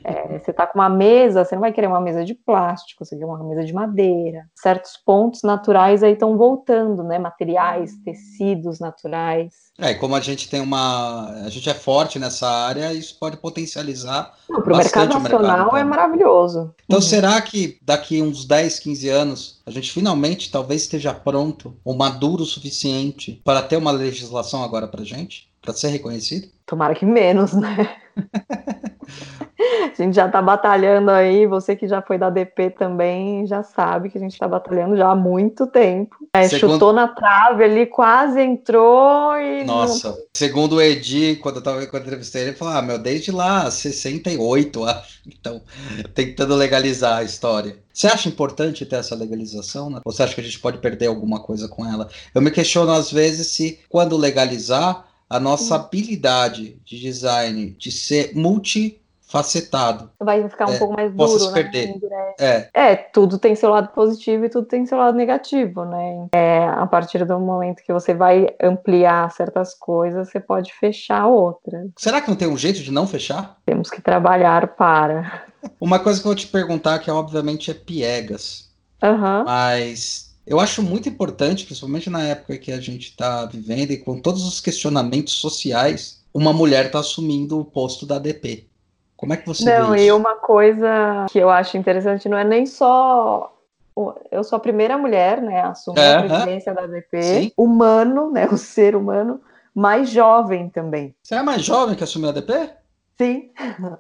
[0.05, 3.17] É, você está com uma mesa, você não vai querer uma mesa de plástico, você
[3.17, 4.47] quer uma mesa de madeira.
[4.55, 7.19] Certos pontos naturais aí estão voltando, né?
[7.19, 9.67] Materiais, tecidos naturais.
[9.79, 11.31] É, e como a gente tem uma.
[11.45, 14.35] A gente é forte nessa área, isso pode potencializar.
[14.47, 16.75] Para o mercado nacional mercado, é maravilhoso.
[16.85, 17.03] Então, uhum.
[17.03, 22.43] será que daqui uns 10, 15 anos, a gente finalmente talvez esteja pronto ou maduro
[22.43, 25.49] o suficiente para ter uma legislação agora para gente?
[25.61, 26.49] Para ser reconhecido?
[26.65, 27.97] Tomara que menos, né?
[29.99, 34.11] A gente já está batalhando aí, você que já foi da DP também já sabe
[34.11, 36.17] que a gente está batalhando já há muito tempo.
[36.35, 36.73] É, Segundo...
[36.73, 39.65] Chutou na trave ali, quase entrou e.
[39.65, 40.17] Nossa, não...
[40.35, 43.31] segundo o Edi, quando eu tava quando eu entrevistei ele, ele falou: ah, meu, desde
[43.31, 45.21] lá, 68, acho.
[45.27, 45.61] Então,
[46.15, 47.79] tentando legalizar a história.
[47.93, 49.89] Você acha importante ter essa legalização?
[49.89, 50.01] Né?
[50.05, 52.09] Ou você acha que a gente pode perder alguma coisa com ela?
[52.35, 58.33] Eu me questiono às vezes se, quando legalizar, a nossa habilidade de design de ser
[58.35, 60.11] multi facetado.
[60.21, 61.53] Vai ficar um é, pouco mais duro, possa se né?
[61.53, 61.95] perder.
[62.39, 62.69] É.
[62.73, 66.29] é, tudo tem seu lado positivo e tudo tem seu lado negativo, né?
[66.33, 71.91] É, a partir do momento que você vai ampliar certas coisas, você pode fechar outras.
[71.97, 73.59] Será que não tem um jeito de não fechar?
[73.67, 75.45] Temos que trabalhar para.
[75.81, 78.71] Uma coisa que eu vou te perguntar, que obviamente é piegas.
[79.03, 79.45] Uhum.
[79.45, 84.21] Mas eu acho muito importante, principalmente na época que a gente está vivendo e com
[84.21, 88.69] todos os questionamentos sociais, uma mulher está assumindo o posto da DP.
[89.17, 90.07] Como é que você não, vê isso?
[90.07, 93.53] e uma coisa que eu acho interessante não é nem só
[94.31, 96.75] eu sou a primeira mulher, né, a assumir é, a presidência é.
[96.75, 97.53] da DP, Sim.
[97.57, 99.41] humano, né, o ser humano
[99.75, 101.15] mais jovem também.
[101.23, 102.71] Você é mais jovem que assumiu a DP?
[103.19, 103.51] Sim.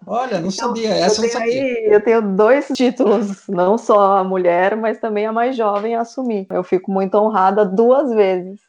[0.06, 0.90] Olha, não então, sabia.
[0.90, 1.62] Essa eu, não sabia.
[1.62, 6.02] Aí, eu tenho dois títulos, não só a mulher, mas também a mais jovem a
[6.02, 6.46] assumir.
[6.50, 8.60] Eu fico muito honrada duas vezes.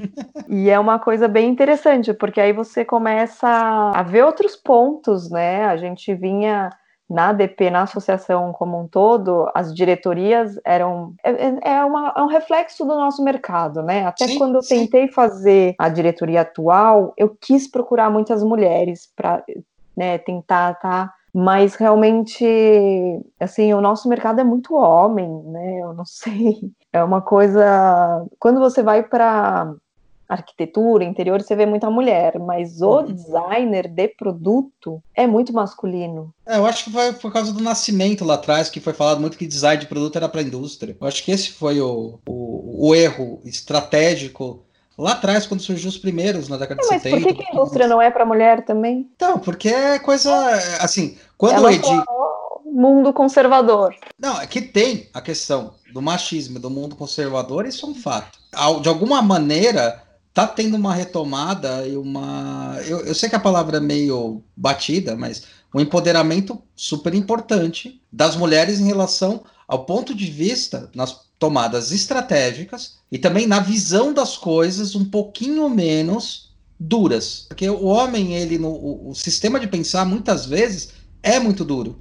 [0.48, 5.64] e é uma coisa bem interessante, porque aí você começa a ver outros pontos, né?
[5.66, 6.70] A gente vinha
[7.08, 11.14] na DP, na associação como um todo, as diretorias eram.
[11.24, 14.06] É, é, é, uma, é um reflexo do nosso mercado, né?
[14.06, 14.80] Até sim, quando eu sim.
[14.80, 19.42] tentei fazer a diretoria atual, eu quis procurar muitas mulheres para
[19.96, 22.44] né, tentar tá mas realmente,
[23.38, 25.80] assim, o nosso mercado é muito homem, né?
[25.80, 26.72] Eu não sei.
[26.92, 28.26] É uma coisa.
[28.38, 29.72] Quando você vai para
[30.30, 33.06] arquitetura, interior, você vê muita mulher, mas o uhum.
[33.06, 36.32] designer de produto é muito masculino.
[36.46, 39.36] É, eu acho que foi por causa do nascimento lá atrás, que foi falado muito
[39.36, 40.96] que design de produto era para a indústria.
[41.00, 44.62] Eu acho que esse foi o, o, o erro estratégico
[44.96, 47.16] lá atrás, quando surgiu os primeiros, na década é, de mas 70.
[47.16, 49.10] Mas por que, que a indústria não é para mulher também?
[49.16, 50.30] Então, porque é coisa.
[50.80, 52.04] Assim, quando Ela o Edi.
[52.72, 53.92] Mundo conservador.
[54.16, 58.38] Não, é que tem a questão do machismo, do mundo conservador, isso é um fato.
[58.80, 60.00] De alguma maneira,
[60.32, 62.76] tá tendo uma retomada e uma.
[62.86, 65.42] Eu, eu sei que a palavra é meio batida, mas
[65.74, 72.98] um empoderamento super importante das mulheres em relação ao ponto de vista nas tomadas estratégicas
[73.10, 77.46] e também na visão das coisas um pouquinho menos duras.
[77.48, 80.90] Porque o homem, ele no o, o sistema de pensar muitas vezes
[81.22, 81.98] é muito duro.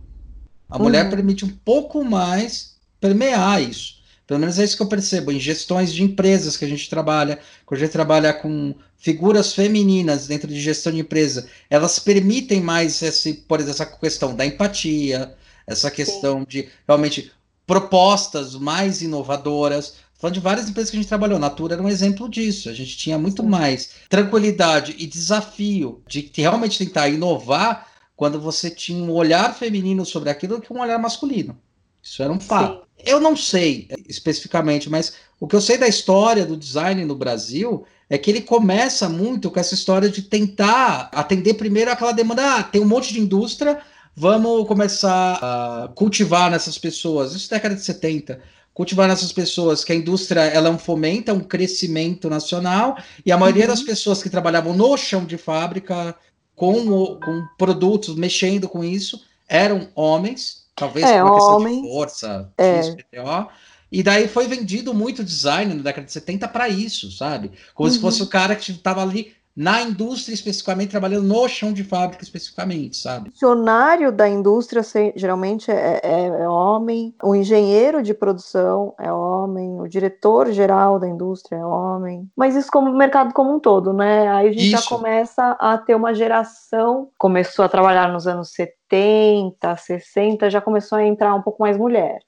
[0.69, 0.83] A uhum.
[0.83, 3.98] mulher permite um pouco mais permear isso.
[4.29, 7.39] Pelo menos é isso que eu percebo em gestões de empresas que a gente trabalha,
[7.65, 13.01] quando a gente trabalha com figuras femininas dentro de gestão de empresa, elas permitem mais
[13.01, 16.45] esse, por exemplo, essa questão da empatia, essa questão Sim.
[16.47, 17.31] de realmente
[17.65, 19.95] propostas mais inovadoras.
[20.13, 22.69] Falando de várias empresas que a gente trabalhou, Natura era um exemplo disso.
[22.69, 23.49] A gente tinha muito Sim.
[23.49, 30.29] mais tranquilidade e desafio de realmente tentar inovar quando você tinha um olhar feminino sobre
[30.29, 31.57] aquilo do que um olhar masculino.
[31.99, 32.83] Isso era um fato.
[32.83, 32.88] Sim.
[33.05, 37.85] Eu não sei especificamente, mas o que eu sei da história do design no Brasil
[38.09, 42.55] é que ele começa muito com essa história de tentar atender primeiro aquela demanda.
[42.55, 43.81] Ah, tem um monte de indústria,
[44.21, 48.41] Vamos começar a cultivar nessas pessoas, isso é década de 70,
[48.73, 53.37] cultivar nessas pessoas que a indústria ela é um fomenta um crescimento nacional e a
[53.37, 53.69] maioria uhum.
[53.69, 56.13] das pessoas que trabalhavam no chão de fábrica
[56.53, 62.53] com, com produtos, mexendo com isso, eram homens, talvez é, por uma questão de força,
[62.57, 62.83] é.
[62.83, 63.49] XPTO,
[63.91, 67.51] e daí foi vendido muito design na década de 70 para isso, sabe?
[67.73, 67.93] Como uhum.
[67.93, 72.23] se fosse o cara que estava ali na indústria especificamente, trabalhando no chão de fábrica
[72.23, 73.27] especificamente, sabe?
[73.27, 74.81] O funcionário da indústria
[75.17, 81.09] geralmente é, é, é, homem, o engenheiro de produção é homem, o diretor geral da
[81.09, 84.29] indústria é homem, mas isso como mercado como um todo, né?
[84.29, 84.81] Aí a gente isso.
[84.81, 90.99] já começa a ter uma geração, começou a trabalhar nos anos 70, 60, já começou
[90.99, 92.19] a entrar um pouco mais mulher.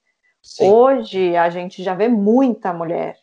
[0.44, 0.70] Sim.
[0.70, 3.16] Hoje a gente já vê muita mulher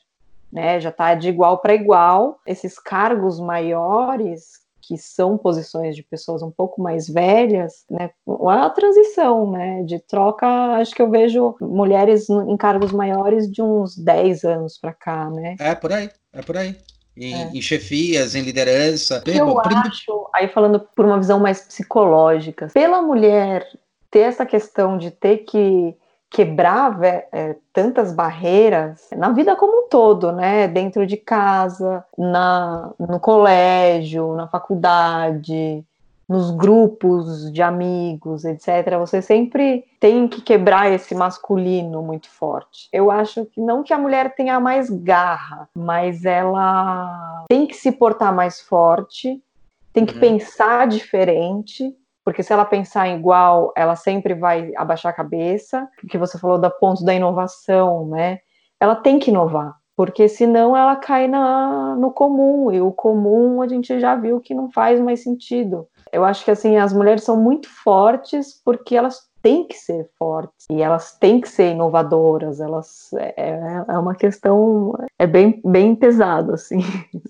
[0.53, 0.81] né?
[0.81, 2.41] Já está de igual para igual.
[2.47, 4.59] Esses cargos maiores
[4.89, 8.11] que são posições de pessoas um pouco mais velhas, né?
[8.49, 9.83] A transição, né?
[9.83, 14.95] De troca, acho que eu vejo mulheres em cargos maiores de uns 10 anos para
[14.95, 15.57] cá, né?
[15.61, 16.75] É por aí, é por aí.
[17.15, 17.51] Em, é.
[17.53, 19.23] em chefias, em liderança.
[19.27, 23.69] Eu acho, aí falando por uma visão mais psicológica, pela mulher
[24.11, 25.95] ter essa questão de ter que
[26.31, 30.69] quebrar é, tantas barreiras na vida como um todo, né?
[30.69, 35.85] Dentro de casa, na, no colégio, na faculdade,
[36.29, 42.89] nos grupos de amigos, etc., você sempre tem que quebrar esse masculino muito forte.
[42.93, 47.91] Eu acho que não que a mulher tenha mais garra, mas ela tem que se
[47.91, 49.43] portar mais forte,
[49.91, 50.21] tem que uhum.
[50.21, 51.97] pensar diferente,
[52.29, 55.89] porque se ela pensar igual, ela sempre vai abaixar a cabeça.
[56.11, 58.41] Que você falou da ponto da inovação, né?
[58.79, 63.67] Ela tem que inovar porque senão ela cai na, no comum, e o comum a
[63.67, 65.89] gente já viu que não faz mais sentido.
[66.13, 70.67] Eu acho que assim, as mulheres são muito fortes porque elas têm que ser fortes
[70.71, 75.95] e elas têm que ser inovadoras, elas é, é, é uma questão é bem, bem
[75.95, 76.79] pesado assim.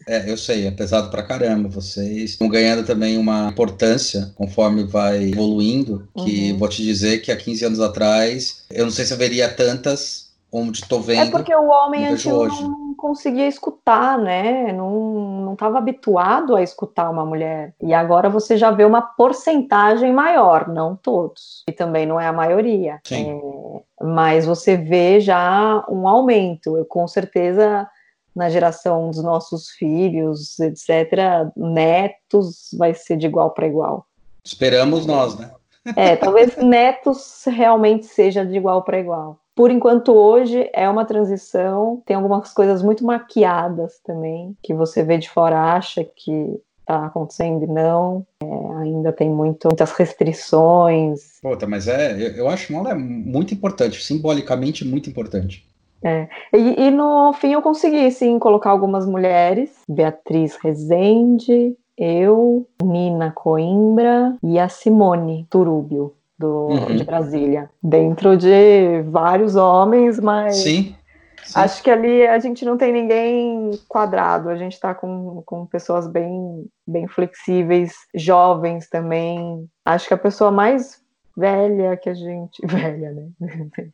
[0.07, 1.69] É, eu sei, é pesado pra caramba.
[1.69, 6.59] Vocês estão ganhando também uma importância conforme vai evoluindo, que uhum.
[6.59, 10.81] vou te dizer que há 15 anos atrás, eu não sei se haveria tantas onde
[10.81, 11.29] estou vendo.
[11.29, 14.73] É porque o homem antes não conseguia escutar, né?
[14.73, 17.75] Não estava habituado a escutar uma mulher.
[17.81, 21.65] E agora você já vê uma porcentagem maior, não todos.
[21.69, 23.01] E também não é a maioria.
[23.05, 23.31] Sim.
[23.31, 26.77] É, mas você vê já um aumento.
[26.77, 27.89] Eu com certeza
[28.35, 34.07] na geração dos nossos filhos, etc., netos, vai ser de igual para igual.
[34.45, 35.51] Esperamos nós, né?
[35.97, 39.41] É, talvez netos realmente seja de igual para igual.
[39.59, 45.19] Por enquanto, hoje é uma transição, tem algumas coisas muito maquiadas também, que você vê
[45.19, 48.25] de fora, acha que está acontecendo e não.
[48.41, 48.47] É,
[48.83, 51.41] ainda tem muito, muitas restrições.
[51.43, 55.67] Puta, mas é, eu, eu acho que é muito importante, simbolicamente muito importante.
[56.05, 56.29] É.
[56.55, 64.37] E, e, no fim eu consegui sim colocar algumas mulheres, Beatriz Rezende, eu, Nina Coimbra
[64.41, 66.97] e a Simone Turúbio do, uhum.
[66.97, 70.95] de Brasília, dentro de vários homens, mas sim,
[71.43, 71.53] sim.
[71.55, 76.07] acho que ali a gente não tem ninguém quadrado, a gente está com, com pessoas
[76.07, 79.69] bem, bem flexíveis, jovens também.
[79.85, 81.03] Acho que a pessoa mais
[81.37, 82.61] velha que a gente.
[82.67, 83.29] Velha, né?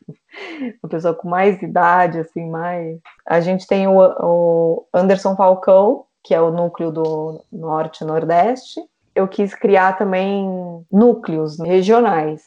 [0.82, 2.98] Uma pessoa com mais idade, assim, mais.
[3.26, 8.80] A gente tem o, o Anderson Falcão, que é o núcleo do Norte e Nordeste,
[9.14, 10.46] eu quis criar também
[10.90, 12.42] núcleos regionais.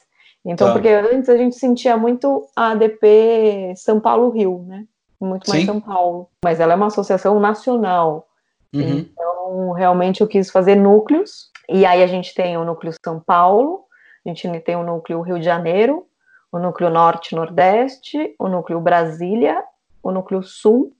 [0.45, 0.73] Então, tá.
[0.73, 4.85] porque antes a gente sentia muito a ADP São Paulo-Rio, né?
[5.19, 5.65] Muito mais Sim.
[5.65, 6.29] São Paulo.
[6.43, 8.27] Mas ela é uma associação nacional.
[8.73, 8.81] Uhum.
[8.81, 11.51] Então, realmente eu quis fazer núcleos.
[11.69, 13.83] E aí a gente tem o núcleo São Paulo,
[14.25, 16.05] a gente tem o núcleo Rio de Janeiro,
[16.51, 19.61] o núcleo Norte-Nordeste, o núcleo Brasília,
[20.01, 20.93] o núcleo Sul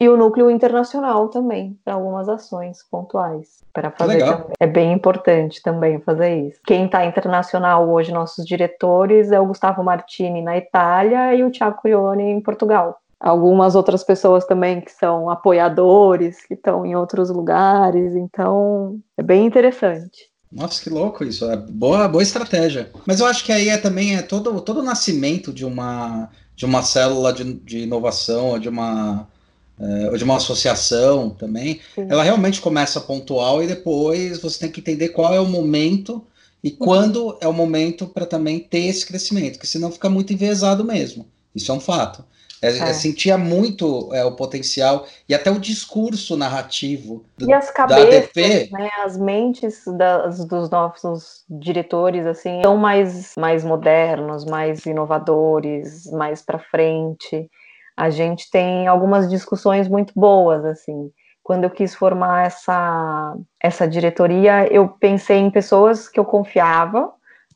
[0.00, 3.60] e o núcleo internacional também, para algumas ações pontuais.
[3.70, 4.50] Para fazer Legal.
[4.58, 6.58] É bem importante também fazer isso.
[6.66, 11.76] Quem está internacional hoje, nossos diretores, é o Gustavo Martini na Itália e o Tiago
[11.82, 12.98] Curione em Portugal.
[13.20, 19.44] Algumas outras pessoas também que são apoiadores, que estão em outros lugares, então é bem
[19.44, 20.30] interessante.
[20.50, 21.44] Nossa, que louco isso.
[21.44, 22.90] É boa, boa estratégia.
[23.06, 26.64] Mas eu acho que aí é também é todo, todo o nascimento de uma, de
[26.64, 29.28] uma célula de, de inovação, de uma
[30.10, 32.06] ou de uma associação também, Sim.
[32.08, 36.24] ela realmente começa pontual e depois você tem que entender qual é o momento
[36.62, 40.84] e quando é o momento para também ter esse crescimento, porque senão fica muito enviesado
[40.84, 41.26] mesmo.
[41.54, 42.24] Isso é um fato.
[42.62, 42.78] É, é.
[42.90, 48.70] é sentia muito é, o potencial e até o discurso narrativo do, e as cabeças,
[48.70, 56.42] né, as mentes das, dos nossos diretores assim são mais mais modernos, mais inovadores, mais
[56.42, 57.48] para frente
[58.00, 61.10] a gente tem algumas discussões muito boas, assim.
[61.42, 67.12] Quando eu quis formar essa, essa diretoria, eu pensei em pessoas que eu confiava,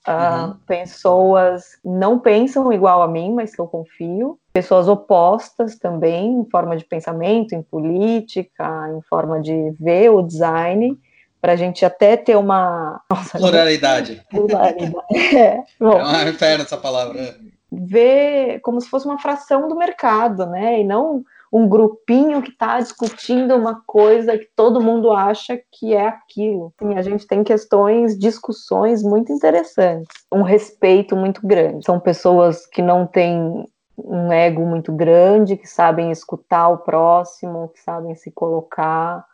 [0.06, 0.56] Uh, uhum.
[0.66, 6.76] pessoas não pensam igual a mim, mas que eu confio, pessoas opostas também, em forma
[6.76, 10.94] de pensamento, em política, em forma de ver o design,
[11.40, 13.00] para a gente até ter uma.
[13.08, 14.22] Nossa, pluralidade.
[14.28, 14.94] Pluralidade.
[15.34, 17.34] É, bom, é uma inferno essa palavra
[17.74, 20.80] ver como se fosse uma fração do mercado, né?
[20.80, 26.08] E não um grupinho que está discutindo uma coisa que todo mundo acha que é
[26.08, 26.74] aquilo.
[26.82, 31.84] Sim, a gente tem questões, discussões muito interessantes, um respeito muito grande.
[31.84, 37.80] São pessoas que não têm um ego muito grande, que sabem escutar o próximo, que
[37.80, 39.24] sabem se colocar.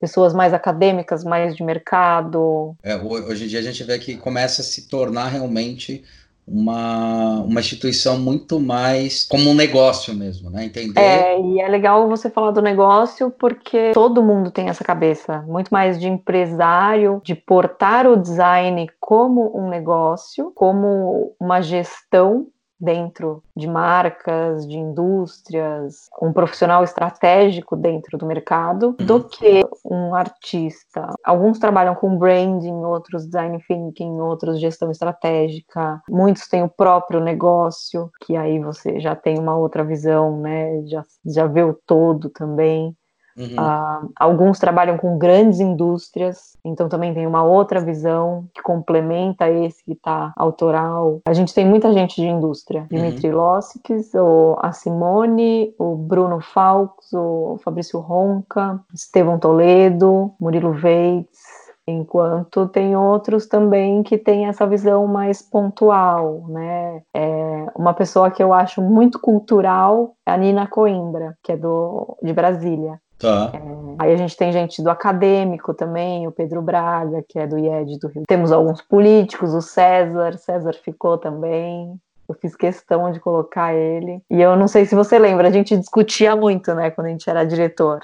[0.00, 2.74] Pessoas mais acadêmicas, mais de mercado.
[2.82, 6.02] É, hoje em dia a gente vê que começa a se tornar realmente
[6.46, 10.64] uma, uma instituição muito mais como um negócio mesmo, né?
[10.64, 11.00] Entender.
[11.00, 15.70] É, e é legal você falar do negócio porque todo mundo tem essa cabeça, muito
[15.70, 22.46] mais de empresário, de portar o design como um negócio, como uma gestão
[22.82, 29.06] dentro de marcas, de indústrias, um profissional estratégico dentro do mercado, uhum.
[29.06, 31.06] do que um artista.
[31.24, 36.02] Alguns trabalham com branding, outros design thinking, outros gestão estratégica.
[36.10, 40.82] Muitos têm o próprio negócio, que aí você já tem uma outra visão, né?
[40.86, 42.96] Já, já vê o todo também.
[43.36, 43.54] Uhum.
[43.54, 49.82] Uh, alguns trabalham com grandes indústrias, então também tem uma outra visão que complementa esse
[49.84, 51.20] que está autoral.
[51.26, 52.86] A gente tem muita gente de indústria, uhum.
[52.90, 61.62] Dimitri Lossics, o a Simone, o Bruno Falks, o Fabrício Ronca, Estevão Toledo, Murilo Veitz,
[61.86, 67.02] enquanto tem outros também que têm essa visão mais pontual, né?
[67.14, 72.16] É uma pessoa que eu acho muito cultural é a Nina Coimbra, que é do,
[72.22, 73.00] de Brasília.
[73.22, 73.52] Tá.
[73.54, 73.58] É,
[74.00, 78.00] aí a gente tem gente do acadêmico também, o Pedro Braga, que é do IED
[78.00, 78.24] do Rio.
[78.26, 81.94] Temos alguns políticos, o César, César ficou também.
[82.28, 84.20] Eu fiz questão de colocar ele.
[84.28, 87.30] E eu não sei se você lembra, a gente discutia muito, né, quando a gente
[87.30, 88.00] era diretor.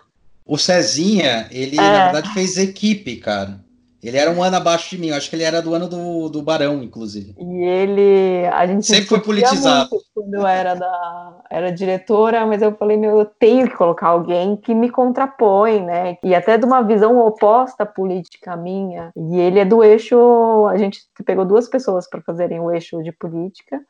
[0.46, 1.80] O Cezinha, ele é.
[1.80, 3.58] na verdade fez equipe, cara.
[4.02, 6.28] Ele era um ano abaixo de mim, eu acho que ele era do ano do,
[6.28, 7.34] do Barão, inclusive.
[7.36, 8.46] E ele.
[8.46, 9.90] A gente sempre foi politizado.
[10.14, 14.56] quando eu era, da, era diretora, mas eu falei, meu, eu tenho que colocar alguém
[14.56, 16.16] que me contrapõe, né?
[16.22, 19.10] E até de uma visão oposta política minha.
[19.16, 20.66] E ele é do eixo.
[20.68, 23.80] A gente pegou duas pessoas para fazerem o eixo de política,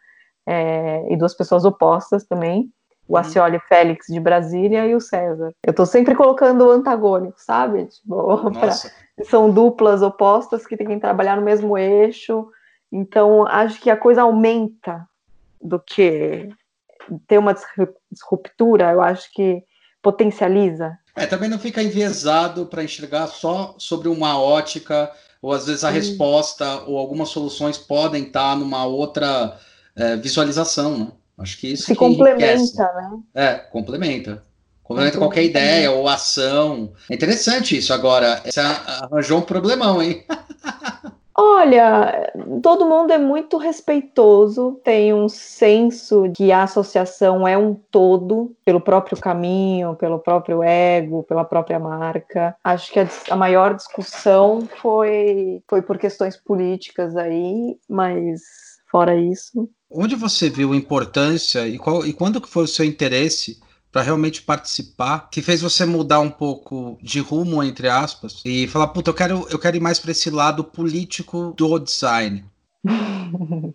[0.46, 2.70] é, e duas pessoas opostas também
[3.08, 3.20] o uhum.
[3.20, 5.52] Acioli Félix de Brasília e o César.
[5.66, 7.86] Eu tô sempre colocando o antagônico, sabe?
[7.86, 8.70] Tipo, pra,
[9.24, 12.48] são duplas opostas que têm que trabalhar no mesmo eixo.
[12.90, 15.06] Então, acho que a coisa aumenta
[15.60, 16.48] do que
[17.26, 17.54] ter uma
[18.10, 19.62] disruptura, eu acho que
[20.02, 20.96] potencializa.
[21.16, 25.10] É, também não fica enviesado para enxergar só sobre uma ótica,
[25.42, 25.94] ou às vezes a Sim.
[25.94, 29.58] resposta ou algumas soluções podem estar numa outra
[29.96, 31.08] é, visualização, né?
[31.38, 32.76] Acho que isso se que complementa, enriquece.
[32.78, 33.20] né?
[33.34, 34.42] É, complementa.
[34.88, 36.94] Complementa qualquer ideia ou ação.
[37.10, 37.92] É interessante isso.
[37.92, 40.24] Agora, você arranjou um problemão, hein?
[41.36, 42.32] Olha,
[42.62, 48.80] todo mundo é muito respeitoso, tem um senso que a associação é um todo, pelo
[48.80, 52.56] próprio caminho, pelo próprio ego, pela própria marca.
[52.64, 58.40] Acho que a, a maior discussão foi, foi por questões políticas aí, mas
[58.90, 59.68] fora isso.
[59.90, 63.60] Onde você viu importância e, qual, e quando que foi o seu interesse
[63.90, 68.88] para realmente participar, que fez você mudar um pouco de rumo, entre aspas, e falar,
[68.88, 72.44] puta, eu quero, eu quero ir mais para esse lado político do design?
[72.86, 73.68] uh,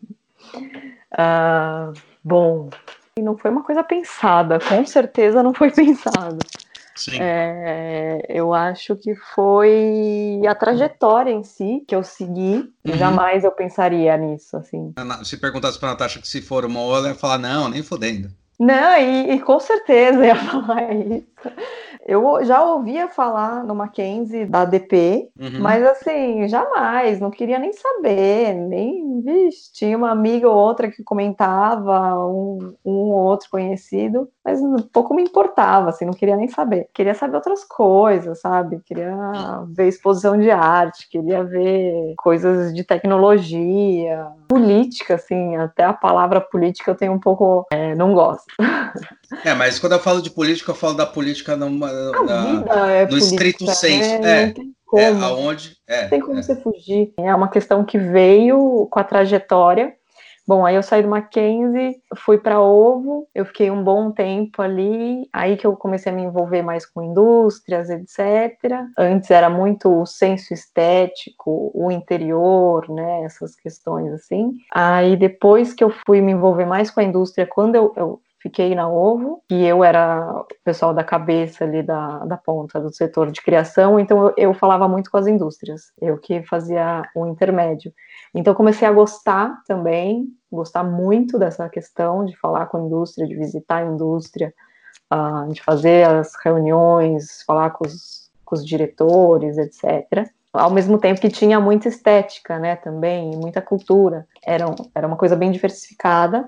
[2.24, 2.70] bom,
[3.20, 6.38] não foi uma coisa pensada, com certeza não foi pensado.
[7.20, 12.72] É, eu acho que foi a trajetória em si que eu segui.
[12.86, 12.96] Uhum.
[12.96, 14.94] Jamais eu pensaria nisso, assim.
[15.24, 18.30] Se perguntasse pra Natasha que se formou, ela ia falar, não, nem fodendo.
[18.60, 21.28] Não, e, e, com certeza ia falar isso.
[22.06, 25.62] Eu já ouvia falar no Mackenzie da ADP, uhum.
[25.62, 31.04] mas assim, jamais, não queria nem saber, nem, vixe, tinha uma amiga ou outra que
[31.04, 34.60] comentava, um, um ou outro conhecido, mas
[34.92, 36.90] pouco me importava, assim, não queria nem saber.
[36.94, 38.82] Queria saber outras coisas, sabe?
[38.86, 39.16] Queria
[39.70, 46.92] ver exposição de arte, queria ver coisas de tecnologia, política, assim, até a palavra política
[46.92, 48.46] eu tenho um pouco, é, não gosto.
[49.44, 53.10] É, mas quando eu falo de política, eu falo da política numa, na, é no
[53.10, 53.74] política, estrito né?
[53.74, 54.26] senso.
[54.26, 54.54] É, é,
[54.86, 56.44] como, é, aonde, é, não tem como é.
[56.44, 57.14] você fugir.
[57.18, 59.94] É uma questão que veio com a trajetória
[60.46, 65.26] Bom, aí eu saí do Mackenzie, fui para Ovo, eu fiquei um bom tempo ali,
[65.32, 68.60] aí que eu comecei a me envolver mais com indústrias, etc.
[68.98, 74.52] Antes era muito o senso estético, o interior, né, essas questões assim.
[74.74, 78.76] Aí depois que eu fui me envolver mais com a indústria, quando eu, eu fiquei
[78.76, 83.32] na Ovo, e eu era o pessoal da cabeça ali da, da ponta do setor
[83.32, 87.94] de criação, então eu, eu falava muito com as indústrias, eu que fazia o intermédio.
[88.36, 93.34] Então comecei a gostar também, gostar muito dessa questão de falar com a indústria, de
[93.34, 94.54] visitar a indústria,
[95.12, 101.20] uh, de fazer as reuniões, falar com os, com os diretores, etc ao mesmo tempo
[101.20, 104.28] que tinha muita estética, né, também, muita cultura.
[104.46, 106.48] Era, era uma coisa bem diversificada,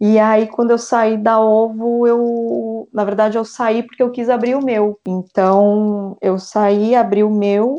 [0.00, 4.28] e aí, quando eu saí da Ovo, eu, na verdade, eu saí porque eu quis
[4.28, 5.00] abrir o meu.
[5.06, 7.76] Então, eu saí, abri o meu,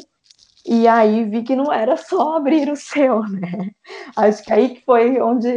[0.66, 3.72] e aí vi que não era só abrir o seu, né?
[4.16, 5.50] Acho que aí que foi onde,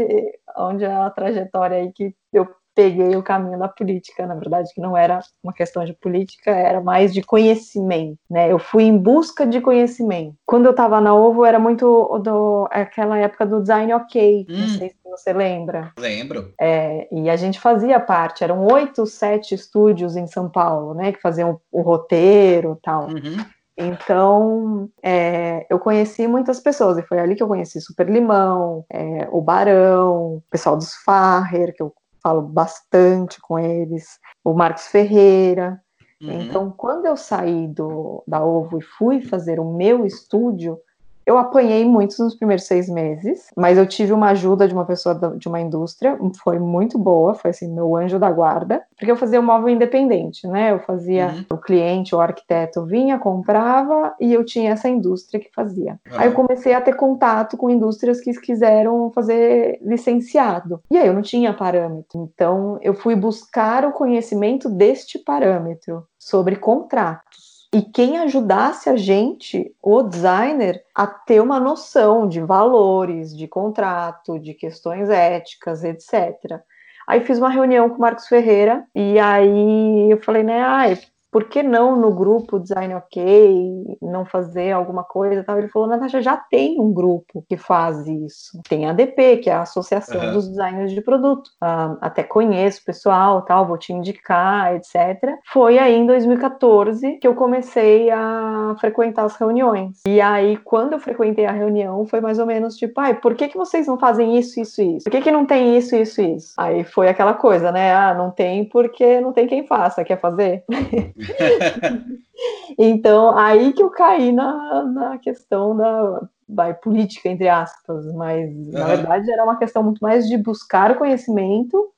[0.57, 4.97] onde a trajetória aí que eu peguei o caminho da política, na verdade, que não
[4.97, 8.51] era uma questão de política, era mais de conhecimento, né?
[8.51, 10.35] Eu fui em busca de conhecimento.
[10.47, 14.59] Quando eu estava na Ovo, era muito do, aquela época do design ok, hum.
[14.59, 15.93] não sei se você lembra.
[15.99, 16.53] Lembro.
[16.61, 21.21] É, e a gente fazia parte, eram oito, sete estúdios em São Paulo, né, que
[21.21, 23.09] faziam o roteiro e tal.
[23.09, 23.45] Uhum.
[23.77, 29.27] Então, é, eu conheci muitas pessoas, e foi ali que eu conheci Super Limão, é,
[29.31, 35.81] o Barão, o pessoal dos Farrer, que eu falo bastante com eles, o Marcos Ferreira.
[36.21, 36.43] Uhum.
[36.43, 40.79] Então, quando eu saí do, da Ovo e fui fazer o meu estúdio,
[41.27, 45.15] eu apanhei muitos nos primeiros seis meses, mas eu tive uma ajuda de uma pessoa
[45.37, 49.41] de uma indústria, foi muito boa, foi assim, meu anjo da guarda, porque eu fazia
[49.41, 50.73] o um móvel independente, né?
[50.73, 51.45] Eu fazia, uhum.
[51.57, 55.99] o cliente, o arquiteto vinha, comprava e eu tinha essa indústria que fazia.
[56.11, 56.19] Uhum.
[56.19, 60.81] Aí eu comecei a ter contato com indústrias que quiseram fazer licenciado.
[60.91, 62.31] E aí eu não tinha parâmetro.
[62.35, 69.73] Então eu fui buscar o conhecimento deste parâmetro sobre contratos e quem ajudasse a gente,
[69.81, 76.61] o designer, a ter uma noção de valores, de contrato, de questões éticas, etc.
[77.07, 80.91] Aí fiz uma reunião com o Marcos Ferreira e aí eu falei, né, ah,
[81.31, 85.45] por que não no grupo Design OK não fazer alguma coisa?
[85.45, 85.59] Tal?
[85.59, 88.61] Ele falou, Natasha, já tem um grupo que faz isso.
[88.69, 90.33] Tem a ADP, que é a Associação uhum.
[90.33, 91.49] dos Designers de Produto.
[91.63, 95.37] Uh, até conheço o pessoal, tal, vou te indicar, etc.
[95.53, 100.01] Foi aí em 2014 que eu comecei a frequentar as reuniões.
[100.07, 103.49] E aí, quando eu frequentei a reunião, foi mais ou menos tipo, ai, por que,
[103.49, 105.05] que vocês não fazem isso, isso, isso?
[105.05, 106.55] Por que, que não tem isso, isso, isso?
[106.57, 107.95] Aí foi aquela coisa, né?
[107.95, 110.65] Ah, não tem porque não tem quem faça, quer fazer?
[112.79, 118.71] então, aí que eu caí na, na questão da vai, política, entre aspas, mas uhum.
[118.73, 121.91] na verdade era uma questão muito mais de buscar conhecimento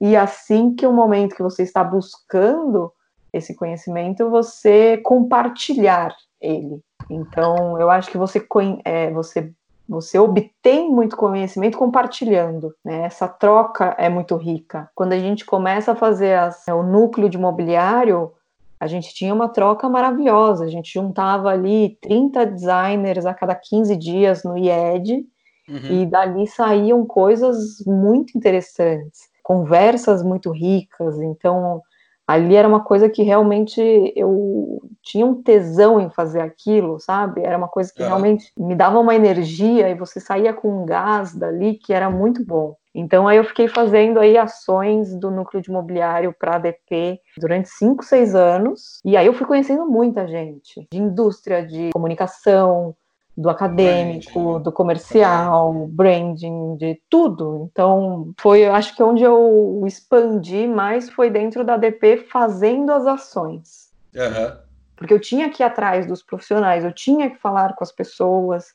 [0.00, 2.92] e assim que o momento que você está buscando
[3.32, 6.80] esse conhecimento, você compartilhar ele.
[7.10, 8.44] Então, eu acho que você,
[8.84, 9.52] é, você
[9.88, 13.04] você obtém muito conhecimento compartilhando, né?
[13.04, 14.90] Essa troca é muito rica.
[14.94, 18.32] Quando a gente começa a fazer as, o núcleo de mobiliário,
[18.80, 20.64] a gente tinha uma troca maravilhosa.
[20.64, 25.26] A gente juntava ali 30 designers a cada 15 dias no IED,
[25.68, 26.02] uhum.
[26.02, 31.20] e dali saíam coisas muito interessantes, conversas muito ricas.
[31.20, 31.82] Então,
[32.26, 33.80] ali era uma coisa que realmente
[34.14, 37.42] eu tinha um tesão em fazer aquilo, sabe?
[37.42, 41.34] Era uma coisa que realmente me dava uma energia e você saía com um gás
[41.34, 42.76] dali que era muito bom.
[42.98, 47.68] Então aí eu fiquei fazendo aí ações do núcleo de imobiliário para a ADP durante
[47.68, 48.98] 5, 6 anos.
[49.04, 52.96] E aí eu fui conhecendo muita gente de indústria, de comunicação,
[53.36, 54.62] do acadêmico, branding.
[54.64, 57.68] do comercial, branding, de tudo.
[57.70, 63.92] Então, foi, acho que onde eu expandi mais foi dentro da ADP fazendo as ações.
[64.12, 64.56] Uhum.
[64.96, 68.74] Porque eu tinha que ir atrás dos profissionais, eu tinha que falar com as pessoas,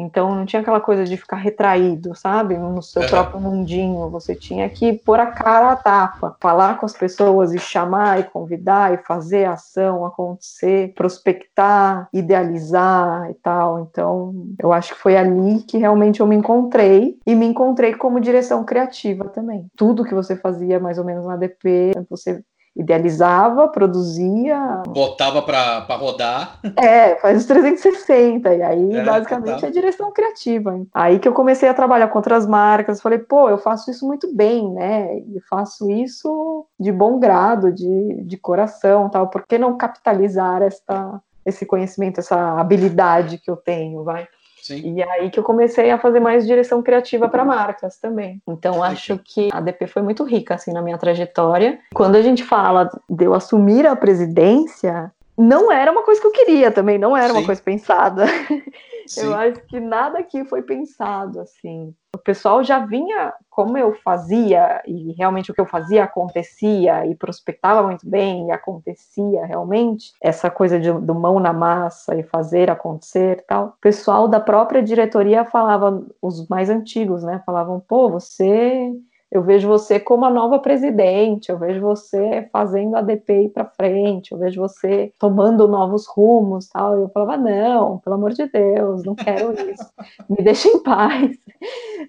[0.00, 2.56] então não tinha aquela coisa de ficar retraído, sabe?
[2.56, 4.08] No seu próprio mundinho.
[4.10, 8.24] Você tinha que pôr a cara a tapa, falar com as pessoas e chamar e
[8.24, 13.80] convidar e fazer a ação acontecer, prospectar, idealizar e tal.
[13.80, 18.20] Então eu acho que foi ali que realmente eu me encontrei e me encontrei como
[18.20, 19.66] direção criativa também.
[19.76, 22.42] Tudo que você fazia mais ou menos na DP, você
[22.74, 24.82] idealizava, produzia.
[24.88, 26.58] Botava para rodar.
[26.76, 28.54] É, faz os 360.
[28.54, 30.80] E aí, é, basicamente, é direção criativa.
[30.92, 33.00] Aí que eu comecei a trabalhar com outras marcas.
[33.00, 35.18] Falei, pô, eu faço isso muito bem, né?
[35.18, 39.28] E faço isso de bom grado, de, de coração tal.
[39.28, 44.26] Por que não capitalizar esta, esse conhecimento, essa habilidade que eu tenho, vai?
[44.62, 44.94] Sim.
[44.94, 48.40] E aí que eu comecei a fazer mais direção criativa para marcas também.
[48.46, 51.80] Então acho que a DP foi muito rica assim na minha trajetória.
[51.92, 56.32] Quando a gente fala de eu assumir a presidência, não era uma coisa que eu
[56.32, 57.40] queria também, não era Sim.
[57.40, 58.24] uma coisa pensada.
[59.06, 59.26] Sim.
[59.26, 61.92] Eu acho que nada aqui foi pensado assim.
[62.14, 67.14] O pessoal já vinha, como eu fazia, e realmente o que eu fazia acontecia, e
[67.14, 72.70] prospectava muito bem, e acontecia realmente, essa coisa de, do mão na massa e fazer
[72.70, 73.68] acontecer tal.
[73.68, 77.42] O pessoal da própria diretoria falava, os mais antigos, né?
[77.46, 78.92] Falavam, pô, você
[79.32, 84.32] eu vejo você como a nova presidente, eu vejo você fazendo a DP para frente,
[84.32, 86.98] eu vejo você tomando novos rumos, tal.
[86.98, 89.90] Eu falava não, pelo amor de Deus, não quero isso.
[90.28, 91.34] Me deixa em paz.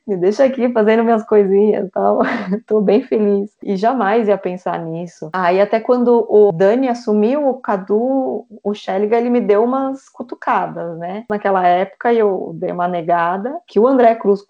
[0.05, 2.19] Me deixa aqui fazendo minhas coisinhas, tal.
[2.67, 3.55] Tô bem feliz.
[3.63, 5.30] E jamais ia pensar nisso.
[5.32, 10.97] Aí até quando o Dani assumiu o Cadu, o Schelliga, ele me deu umas cutucadas,
[10.97, 11.24] né?
[11.30, 14.41] Naquela época eu dei uma negada que o André Cruz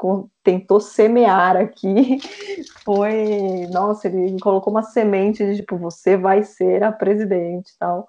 [0.44, 2.20] tentou semear aqui
[2.84, 8.08] foi, nossa, ele colocou uma semente de tipo, você vai ser a presidente tal.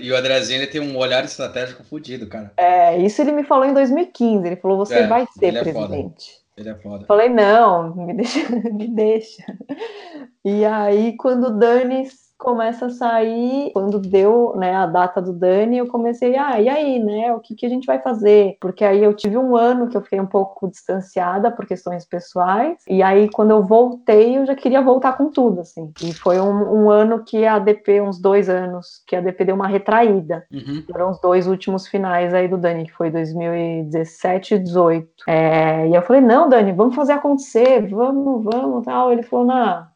[0.00, 2.52] E o Andrezinho ele tem um olhar estratégico fodido, cara.
[2.56, 6.32] É, isso ele me falou em 2015, ele falou, você é, vai ser é presidente.
[6.38, 7.06] É ele é foda.
[7.06, 9.42] Falei, não, me deixa, me deixa.
[10.44, 12.06] E aí, quando o Dani
[12.42, 16.98] começa a sair, quando deu né, a data do Dani, eu comecei, ah, e aí,
[16.98, 18.56] né, o que, que a gente vai fazer?
[18.60, 22.82] Porque aí eu tive um ano que eu fiquei um pouco distanciada por questões pessoais,
[22.88, 25.92] e aí quando eu voltei, eu já queria voltar com tudo, assim.
[26.02, 29.54] E foi um, um ano que a ADP, uns dois anos, que a ADP deu
[29.54, 30.44] uma retraída.
[30.52, 30.82] Uhum.
[30.90, 35.08] Foram os dois últimos finais aí do Dani, que foi 2017 e 2018.
[35.28, 39.12] É, e eu falei, não, Dani, vamos fazer acontecer, vamos, vamos, tal.
[39.12, 39.86] Ele falou, não,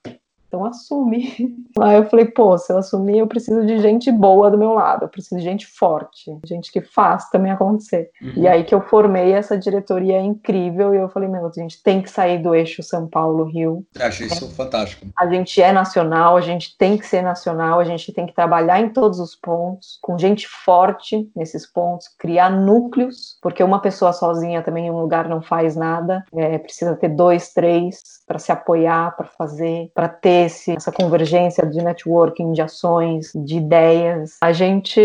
[0.47, 1.57] então assume.
[1.81, 5.05] Aí eu falei, pô, se eu assumir, eu preciso de gente boa do meu lado,
[5.05, 8.11] eu preciso de gente forte, gente que faz também acontecer.
[8.23, 8.33] Uhum.
[8.37, 12.01] E aí que eu formei essa diretoria incrível e eu falei, meu, a gente tem
[12.01, 13.85] que sair do eixo São Paulo-Rio.
[14.01, 14.49] Acho isso é.
[14.49, 15.07] fantástico.
[15.19, 18.81] A gente é nacional, a gente tem que ser nacional, a gente tem que trabalhar
[18.81, 24.63] em todos os pontos, com gente forte nesses pontos, criar núcleos, porque uma pessoa sozinha
[24.63, 29.17] também em um lugar não faz nada, é, precisa ter dois, três para se apoiar,
[29.17, 34.37] para fazer, para ter esse, essa convergência de networking, de ações, de ideias.
[34.43, 35.01] A gente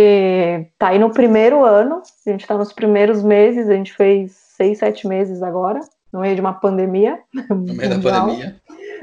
[0.78, 4.80] tá aí no primeiro ano, a gente tá nos primeiros meses, a gente fez seis,
[4.80, 5.80] sete meses agora,
[6.12, 7.20] no meio de uma pandemia.
[7.50, 8.61] No meio da pandemia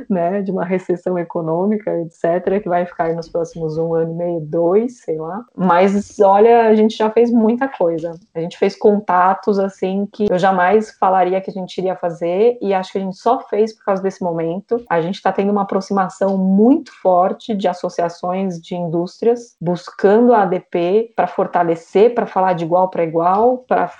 [0.09, 4.41] né, de uma recessão econômica, etc., que vai ficar nos próximos um ano e meio,
[4.41, 5.45] dois, sei lá.
[5.57, 8.19] Mas olha, a gente já fez muita coisa.
[8.35, 12.75] A gente fez contatos assim que eu jamais falaria que a gente iria fazer e
[12.75, 14.85] acho que a gente só fez por causa desse momento.
[14.89, 21.13] A gente está tendo uma aproximação muito forte de associações de indústrias buscando a ADP
[21.15, 23.91] para fortalecer, para falar de igual para igual, para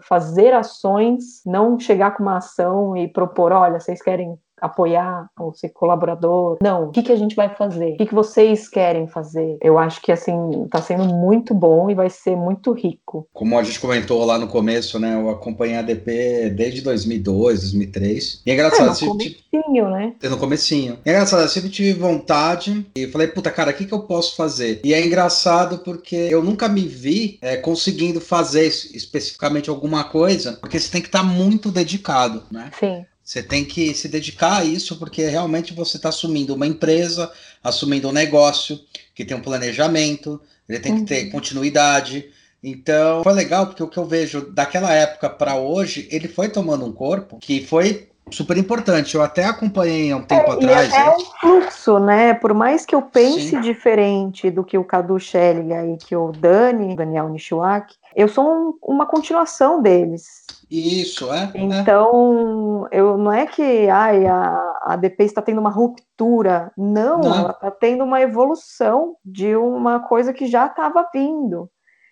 [0.00, 5.68] fazer ações, não chegar com uma ação e propor, olha, vocês querem apoiar ou ser
[5.70, 6.58] colaborador.
[6.62, 7.92] Não, o que, que a gente vai fazer?
[7.92, 9.58] O que, que vocês querem fazer?
[9.60, 10.34] Eu acho que, assim,
[10.70, 13.28] tá sendo muito bom e vai ser muito rico.
[13.32, 15.14] Como a gente comentou lá no começo, né?
[15.14, 18.42] Eu acompanhei a DP desde 2002, 2003.
[18.46, 18.84] E é engraçado.
[18.84, 20.14] É, no comecinho, né?
[20.22, 20.98] É, no comecinho.
[21.04, 24.00] E é engraçado, eu sempre tive vontade e falei, puta, cara, o que, que eu
[24.00, 24.80] posso fazer?
[24.84, 30.78] E é engraçado porque eu nunca me vi é, conseguindo fazer especificamente alguma coisa, porque
[30.78, 32.70] você tem que estar tá muito dedicado, né?
[32.78, 33.04] Sim.
[33.34, 37.32] Você tem que se dedicar a isso, porque realmente você está assumindo uma empresa,
[37.64, 38.78] assumindo um negócio
[39.12, 41.30] que tem um planejamento, ele tem que ter uhum.
[41.32, 42.26] continuidade.
[42.62, 46.86] Então, foi legal, porque o que eu vejo daquela época para hoje, ele foi tomando
[46.86, 49.16] um corpo que foi super importante.
[49.16, 50.92] Eu até acompanhei há um tempo é, atrás.
[50.92, 51.10] é né?
[51.10, 52.34] um fluxo, né?
[52.34, 53.60] Por mais que eu pense Sim.
[53.60, 58.78] diferente do que o Cadu Schelliga e que o Dani, Daniel Nishiwaki, eu sou um,
[58.82, 60.44] uma continuação deles.
[60.70, 61.50] Isso, é.
[61.54, 61.60] é.
[61.60, 63.00] Então, é.
[63.00, 66.72] eu não é que ai, a, a DP está tendo uma ruptura.
[66.76, 67.34] Não, não.
[67.34, 71.70] ela está tendo uma evolução de uma coisa que já estava vindo.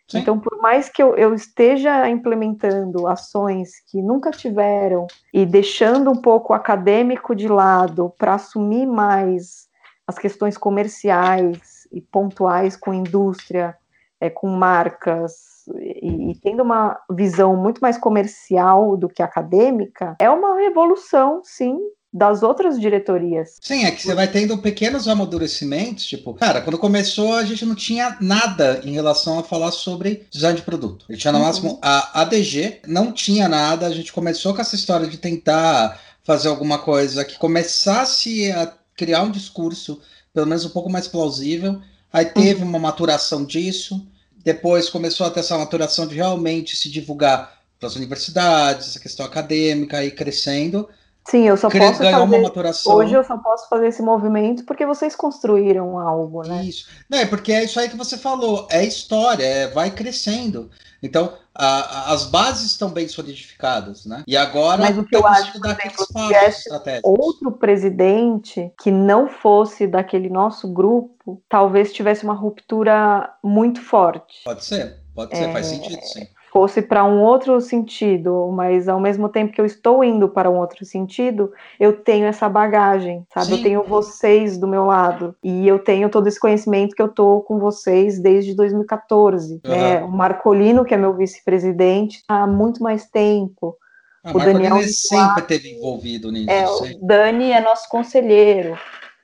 [0.09, 0.19] Sim.
[0.19, 6.21] Então, por mais que eu, eu, esteja implementando ações que nunca tiveram e deixando um
[6.21, 9.69] pouco o acadêmico de lado para assumir mais
[10.07, 13.77] as questões comerciais e pontuais com indústria,
[14.21, 20.29] é, com marcas, e, e, tendo uma visão muito mais comercial do que acadêmica, é
[20.31, 21.79] uma revolução, sim,
[22.13, 23.57] das outras diretorias.
[23.61, 27.75] Sim, é que você vai tendo pequenos amadurecimentos, tipo, cara, quando começou a gente não
[27.75, 31.07] tinha nada em relação a falar sobre design de produto.
[31.09, 31.45] A gente tinha no uhum.
[31.45, 36.49] máximo a ADG, não tinha nada, a gente começou com essa história de tentar fazer
[36.49, 40.01] alguma coisa que começasse a criar um discurso
[40.35, 41.81] pelo menos um pouco mais plausível.
[42.13, 42.69] Aí teve uhum.
[42.69, 44.07] uma maturação disso,
[44.45, 49.27] depois começou a ter essa maturação de realmente se divulgar para as universidades, essa questão
[49.27, 50.89] acadêmica e crescendo.
[51.25, 52.17] Sim, eu só posso fazer.
[52.17, 52.95] Uma maturação.
[52.95, 56.65] Hoje eu só posso fazer esse movimento porque vocês construíram algo, né?
[56.65, 56.89] Isso.
[57.09, 58.67] Não, é porque é isso aí que você falou.
[58.71, 60.71] É história, é, vai crescendo.
[61.03, 64.23] Então, a, as bases estão bem solidificadas, né?
[64.27, 69.87] E agora Mas o que eu acho, por exemplo, se outro presidente que não fosse
[69.87, 74.43] daquele nosso grupo, talvez tivesse uma ruptura muito forte.
[74.45, 75.53] Pode ser, pode ser, é...
[75.53, 80.05] faz sentido, sim fosse para um outro sentido, mas ao mesmo tempo que eu estou
[80.05, 81.51] indo para um outro sentido,
[81.81, 83.47] eu tenho essa bagagem, sabe?
[83.47, 83.53] Sim.
[83.55, 87.41] Eu tenho vocês do meu lado e eu tenho todo esse conhecimento que eu tô
[87.41, 89.63] com vocês desde 2014.
[89.65, 89.71] Uhum.
[89.71, 90.05] Né?
[90.05, 93.75] O Marcolino, que é meu vice-presidente, há muito mais tempo.
[94.23, 96.51] Ah, o Daniel sempre teve envolvido nisso.
[96.51, 98.79] É, o Dani é nosso conselheiro.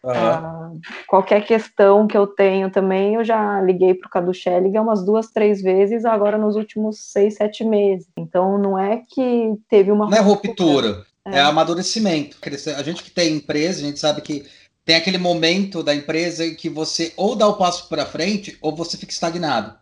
[0.04, 0.80] Uhum.
[1.08, 5.30] qualquer questão que eu tenho também, eu já liguei para o Cadu Schellinger umas duas,
[5.30, 8.06] três vezes, agora nos últimos seis, sete meses.
[8.16, 10.08] Então, não é que teve uma.
[10.08, 12.36] Não é ruptura, é, é amadurecimento.
[12.76, 14.46] A gente que tem empresa, a gente sabe que
[14.84, 18.74] tem aquele momento da empresa em que você ou dá o passo para frente ou
[18.74, 19.74] você fica estagnado.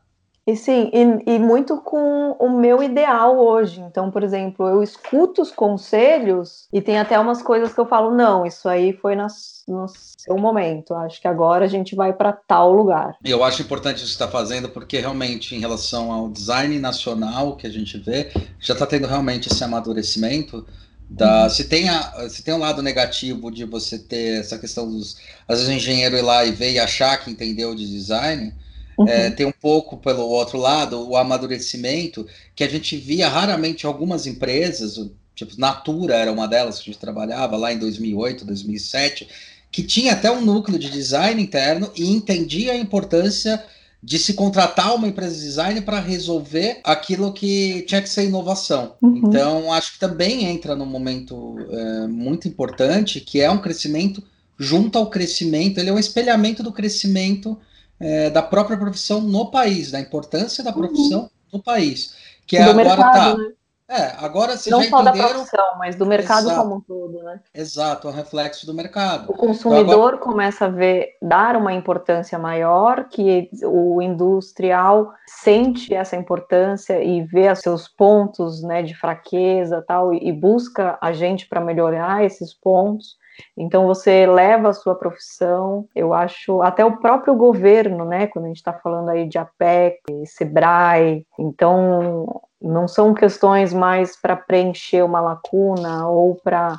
[0.47, 3.81] E sim, e, e, muito com o meu ideal hoje.
[3.81, 8.15] Então, por exemplo, eu escuto os conselhos e tem até umas coisas que eu falo,
[8.15, 9.27] não, isso aí foi na,
[9.67, 10.95] no seu momento.
[10.95, 13.17] Acho que agora a gente vai para tal lugar.
[13.25, 17.67] Eu acho importante isso que está fazendo, porque realmente, em relação ao design nacional que
[17.67, 18.31] a gente vê,
[18.61, 20.65] já está tendo realmente esse amadurecimento.
[21.11, 21.51] Da, uhum.
[21.51, 25.17] se, tem a, se tem um lado negativo de você ter essa questão dos.
[25.49, 28.55] Às vezes o engenheiro ir lá e ver e achar que entendeu de design,
[28.99, 29.09] Uhum.
[29.09, 34.27] É, tem um pouco pelo outro lado o amadurecimento que a gente via raramente algumas
[34.27, 34.99] empresas,
[35.35, 39.29] tipo Natura era uma delas que a gente trabalhava lá em 2008, 2007,
[39.71, 43.63] que tinha até um núcleo de design interno e entendia a importância
[44.03, 48.95] de se contratar uma empresa de design para resolver aquilo que tinha que ser inovação.
[49.03, 49.17] Uhum.
[49.25, 54.23] Então, acho que também entra num momento é, muito importante, que é um crescimento
[54.59, 57.59] junto ao crescimento, ele é um espelhamento do crescimento
[58.01, 61.31] é, da própria profissão no país, da importância da profissão uhum.
[61.55, 62.15] no país.
[62.47, 63.37] Que é do agora mercado, tá.
[63.37, 63.53] Né?
[63.89, 65.29] É, agora vocês Não já só entenderam...
[65.29, 66.61] da profissão, mas do mercado Exato.
[66.61, 67.41] como um todo, né?
[67.55, 69.31] Exato, é um reflexo do mercado.
[69.31, 70.19] O consumidor então, agora...
[70.19, 77.49] começa a ver, dar uma importância maior, que o industrial sente essa importância e vê
[77.49, 83.17] os seus pontos né, de fraqueza tal, e busca a gente para melhorar esses pontos.
[83.57, 88.27] Então você leva a sua profissão, eu acho, até o próprio governo, né?
[88.27, 94.37] Quando a gente está falando aí de APEC, SEBRAE, então não são questões mais para
[94.37, 96.77] preencher uma lacuna ou para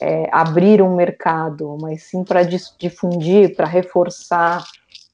[0.00, 4.62] é, abrir um mercado, mas sim para difundir, para reforçar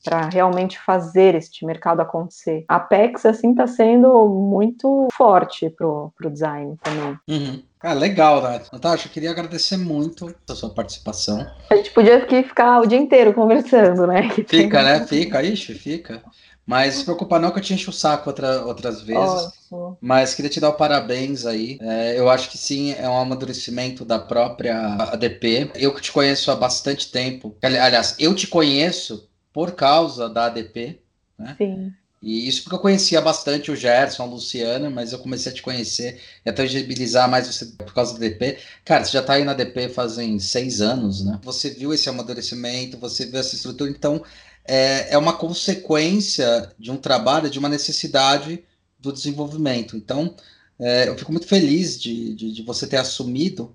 [0.03, 2.65] para realmente fazer este mercado acontecer.
[2.69, 7.19] A Apex, assim, está sendo muito forte para o design também.
[7.29, 7.63] Uhum.
[7.81, 8.73] Ah, legal, Nath.
[8.73, 11.45] Natasha, eu queria agradecer muito a sua participação.
[11.69, 14.29] A gente podia aqui ficar o dia inteiro conversando, né?
[14.29, 14.85] Que fica, tem...
[14.85, 15.07] né?
[15.07, 16.23] Fica, ixi, fica.
[16.65, 19.51] Mas se preocupa não que eu te encho o saco outra, outras vezes.
[19.71, 21.77] Oh, Mas queria te dar o parabéns aí.
[21.81, 25.73] É, eu acho que sim, é um amadurecimento da própria ADP.
[25.75, 27.57] Eu que te conheço há bastante tempo.
[27.61, 31.01] Aliás, eu te conheço por causa da ADP,
[31.39, 31.55] né?
[31.59, 31.93] Sim.
[32.23, 35.61] E isso porque eu conhecia bastante o Gerson, a Luciana, mas eu comecei a te
[35.61, 38.59] conhecer e a tangibilizar mais você por causa do DP.
[38.85, 41.41] Cara, você já está aí na DP fazem seis anos, né?
[41.43, 44.23] Você viu esse amadurecimento, você viu essa estrutura, então
[44.65, 48.63] é, é uma consequência de um trabalho, de uma necessidade
[49.01, 49.97] do desenvolvimento.
[49.97, 50.37] Então,
[50.79, 53.75] é, eu fico muito feliz de, de, de, você ter assumido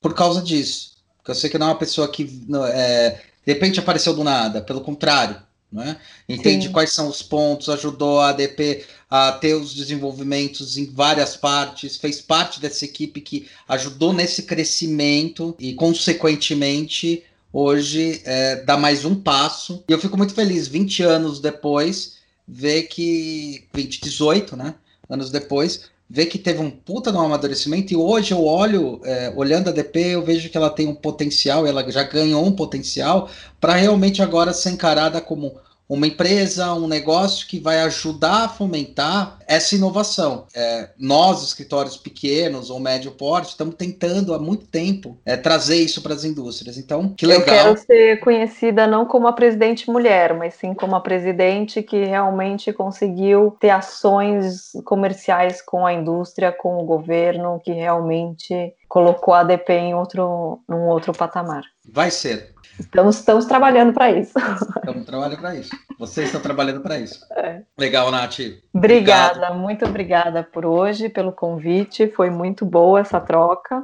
[0.00, 0.96] por causa disso.
[1.16, 4.60] Porque eu sei que não é uma pessoa que é, de repente apareceu do nada,
[4.60, 5.40] pelo contrário.
[5.72, 5.96] Né?
[6.28, 6.72] Entende Sim.
[6.72, 12.20] quais são os pontos, ajudou a ADP a ter os desenvolvimentos em várias partes, fez
[12.20, 19.82] parte dessa equipe que ajudou nesse crescimento e, consequentemente, hoje é, dá mais um passo.
[19.88, 23.64] E eu fico muito feliz, 20 anos depois, ver que.
[23.72, 24.74] 20, 18, né?
[25.08, 29.68] Anos depois, ver que teve um puta no amadurecimento e hoje eu olho, é, olhando
[29.68, 33.28] a DP, eu vejo que ela tem um potencial, ela já ganhou um potencial
[33.60, 35.54] para realmente agora ser encarada como
[35.88, 40.46] uma empresa, um negócio que vai ajudar a fomentar essa inovação.
[40.54, 46.02] É, nós, escritórios pequenos ou médio porte, estamos tentando há muito tempo é, trazer isso
[46.02, 46.76] para as indústrias.
[46.76, 47.40] Então, que legal.
[47.40, 52.04] Eu quero ser conhecida não como a presidente mulher, mas sim como a presidente que
[52.04, 59.40] realmente conseguiu ter ações comerciais com a indústria, com o governo, que realmente colocou a
[59.40, 61.62] ADP em outro, num outro patamar.
[61.90, 62.54] Vai ser.
[62.78, 64.38] Estamos, estamos trabalhando para isso.
[64.38, 65.76] Estamos trabalhando para isso.
[65.98, 67.26] Vocês estão trabalhando para isso.
[67.32, 67.62] É.
[67.76, 68.38] Legal, Nath.
[68.72, 69.58] Obrigada, Obrigado.
[69.58, 72.08] muito obrigada por hoje, pelo convite.
[72.08, 73.80] Foi muito boa essa troca.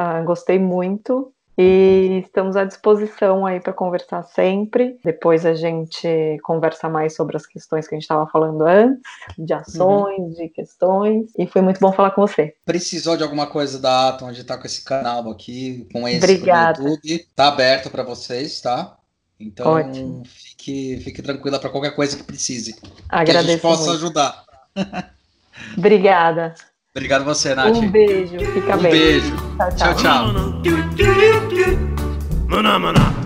[0.00, 1.32] Uh, gostei muito.
[1.60, 4.96] E estamos à disposição aí para conversar sempre.
[5.04, 9.02] Depois a gente conversa mais sobre as questões que a gente estava falando antes,
[9.36, 10.30] de ações, uhum.
[10.34, 11.32] de questões.
[11.36, 12.54] E foi muito bom falar com você.
[12.64, 16.18] Precisou de alguma coisa da Atom, a gente tá com esse canal aqui, com esse
[16.18, 16.80] Obrigada.
[16.80, 17.26] YouTube.
[17.34, 18.96] Tá aberto para vocês, tá?
[19.40, 20.22] Então Ótimo.
[20.26, 22.76] fique, fique tranquila para qualquer coisa que precise.
[23.08, 23.46] Agradeço.
[23.46, 23.96] Que a gente possa muito.
[23.96, 24.44] ajudar.
[25.76, 26.54] Obrigada.
[26.98, 27.76] Obrigado você, Nath.
[27.76, 28.90] Um beijo, fica um bem.
[28.90, 29.36] Um beijo.
[29.76, 29.94] Tchau, tchau.
[29.94, 30.32] tchau,
[32.50, 33.17] tchau.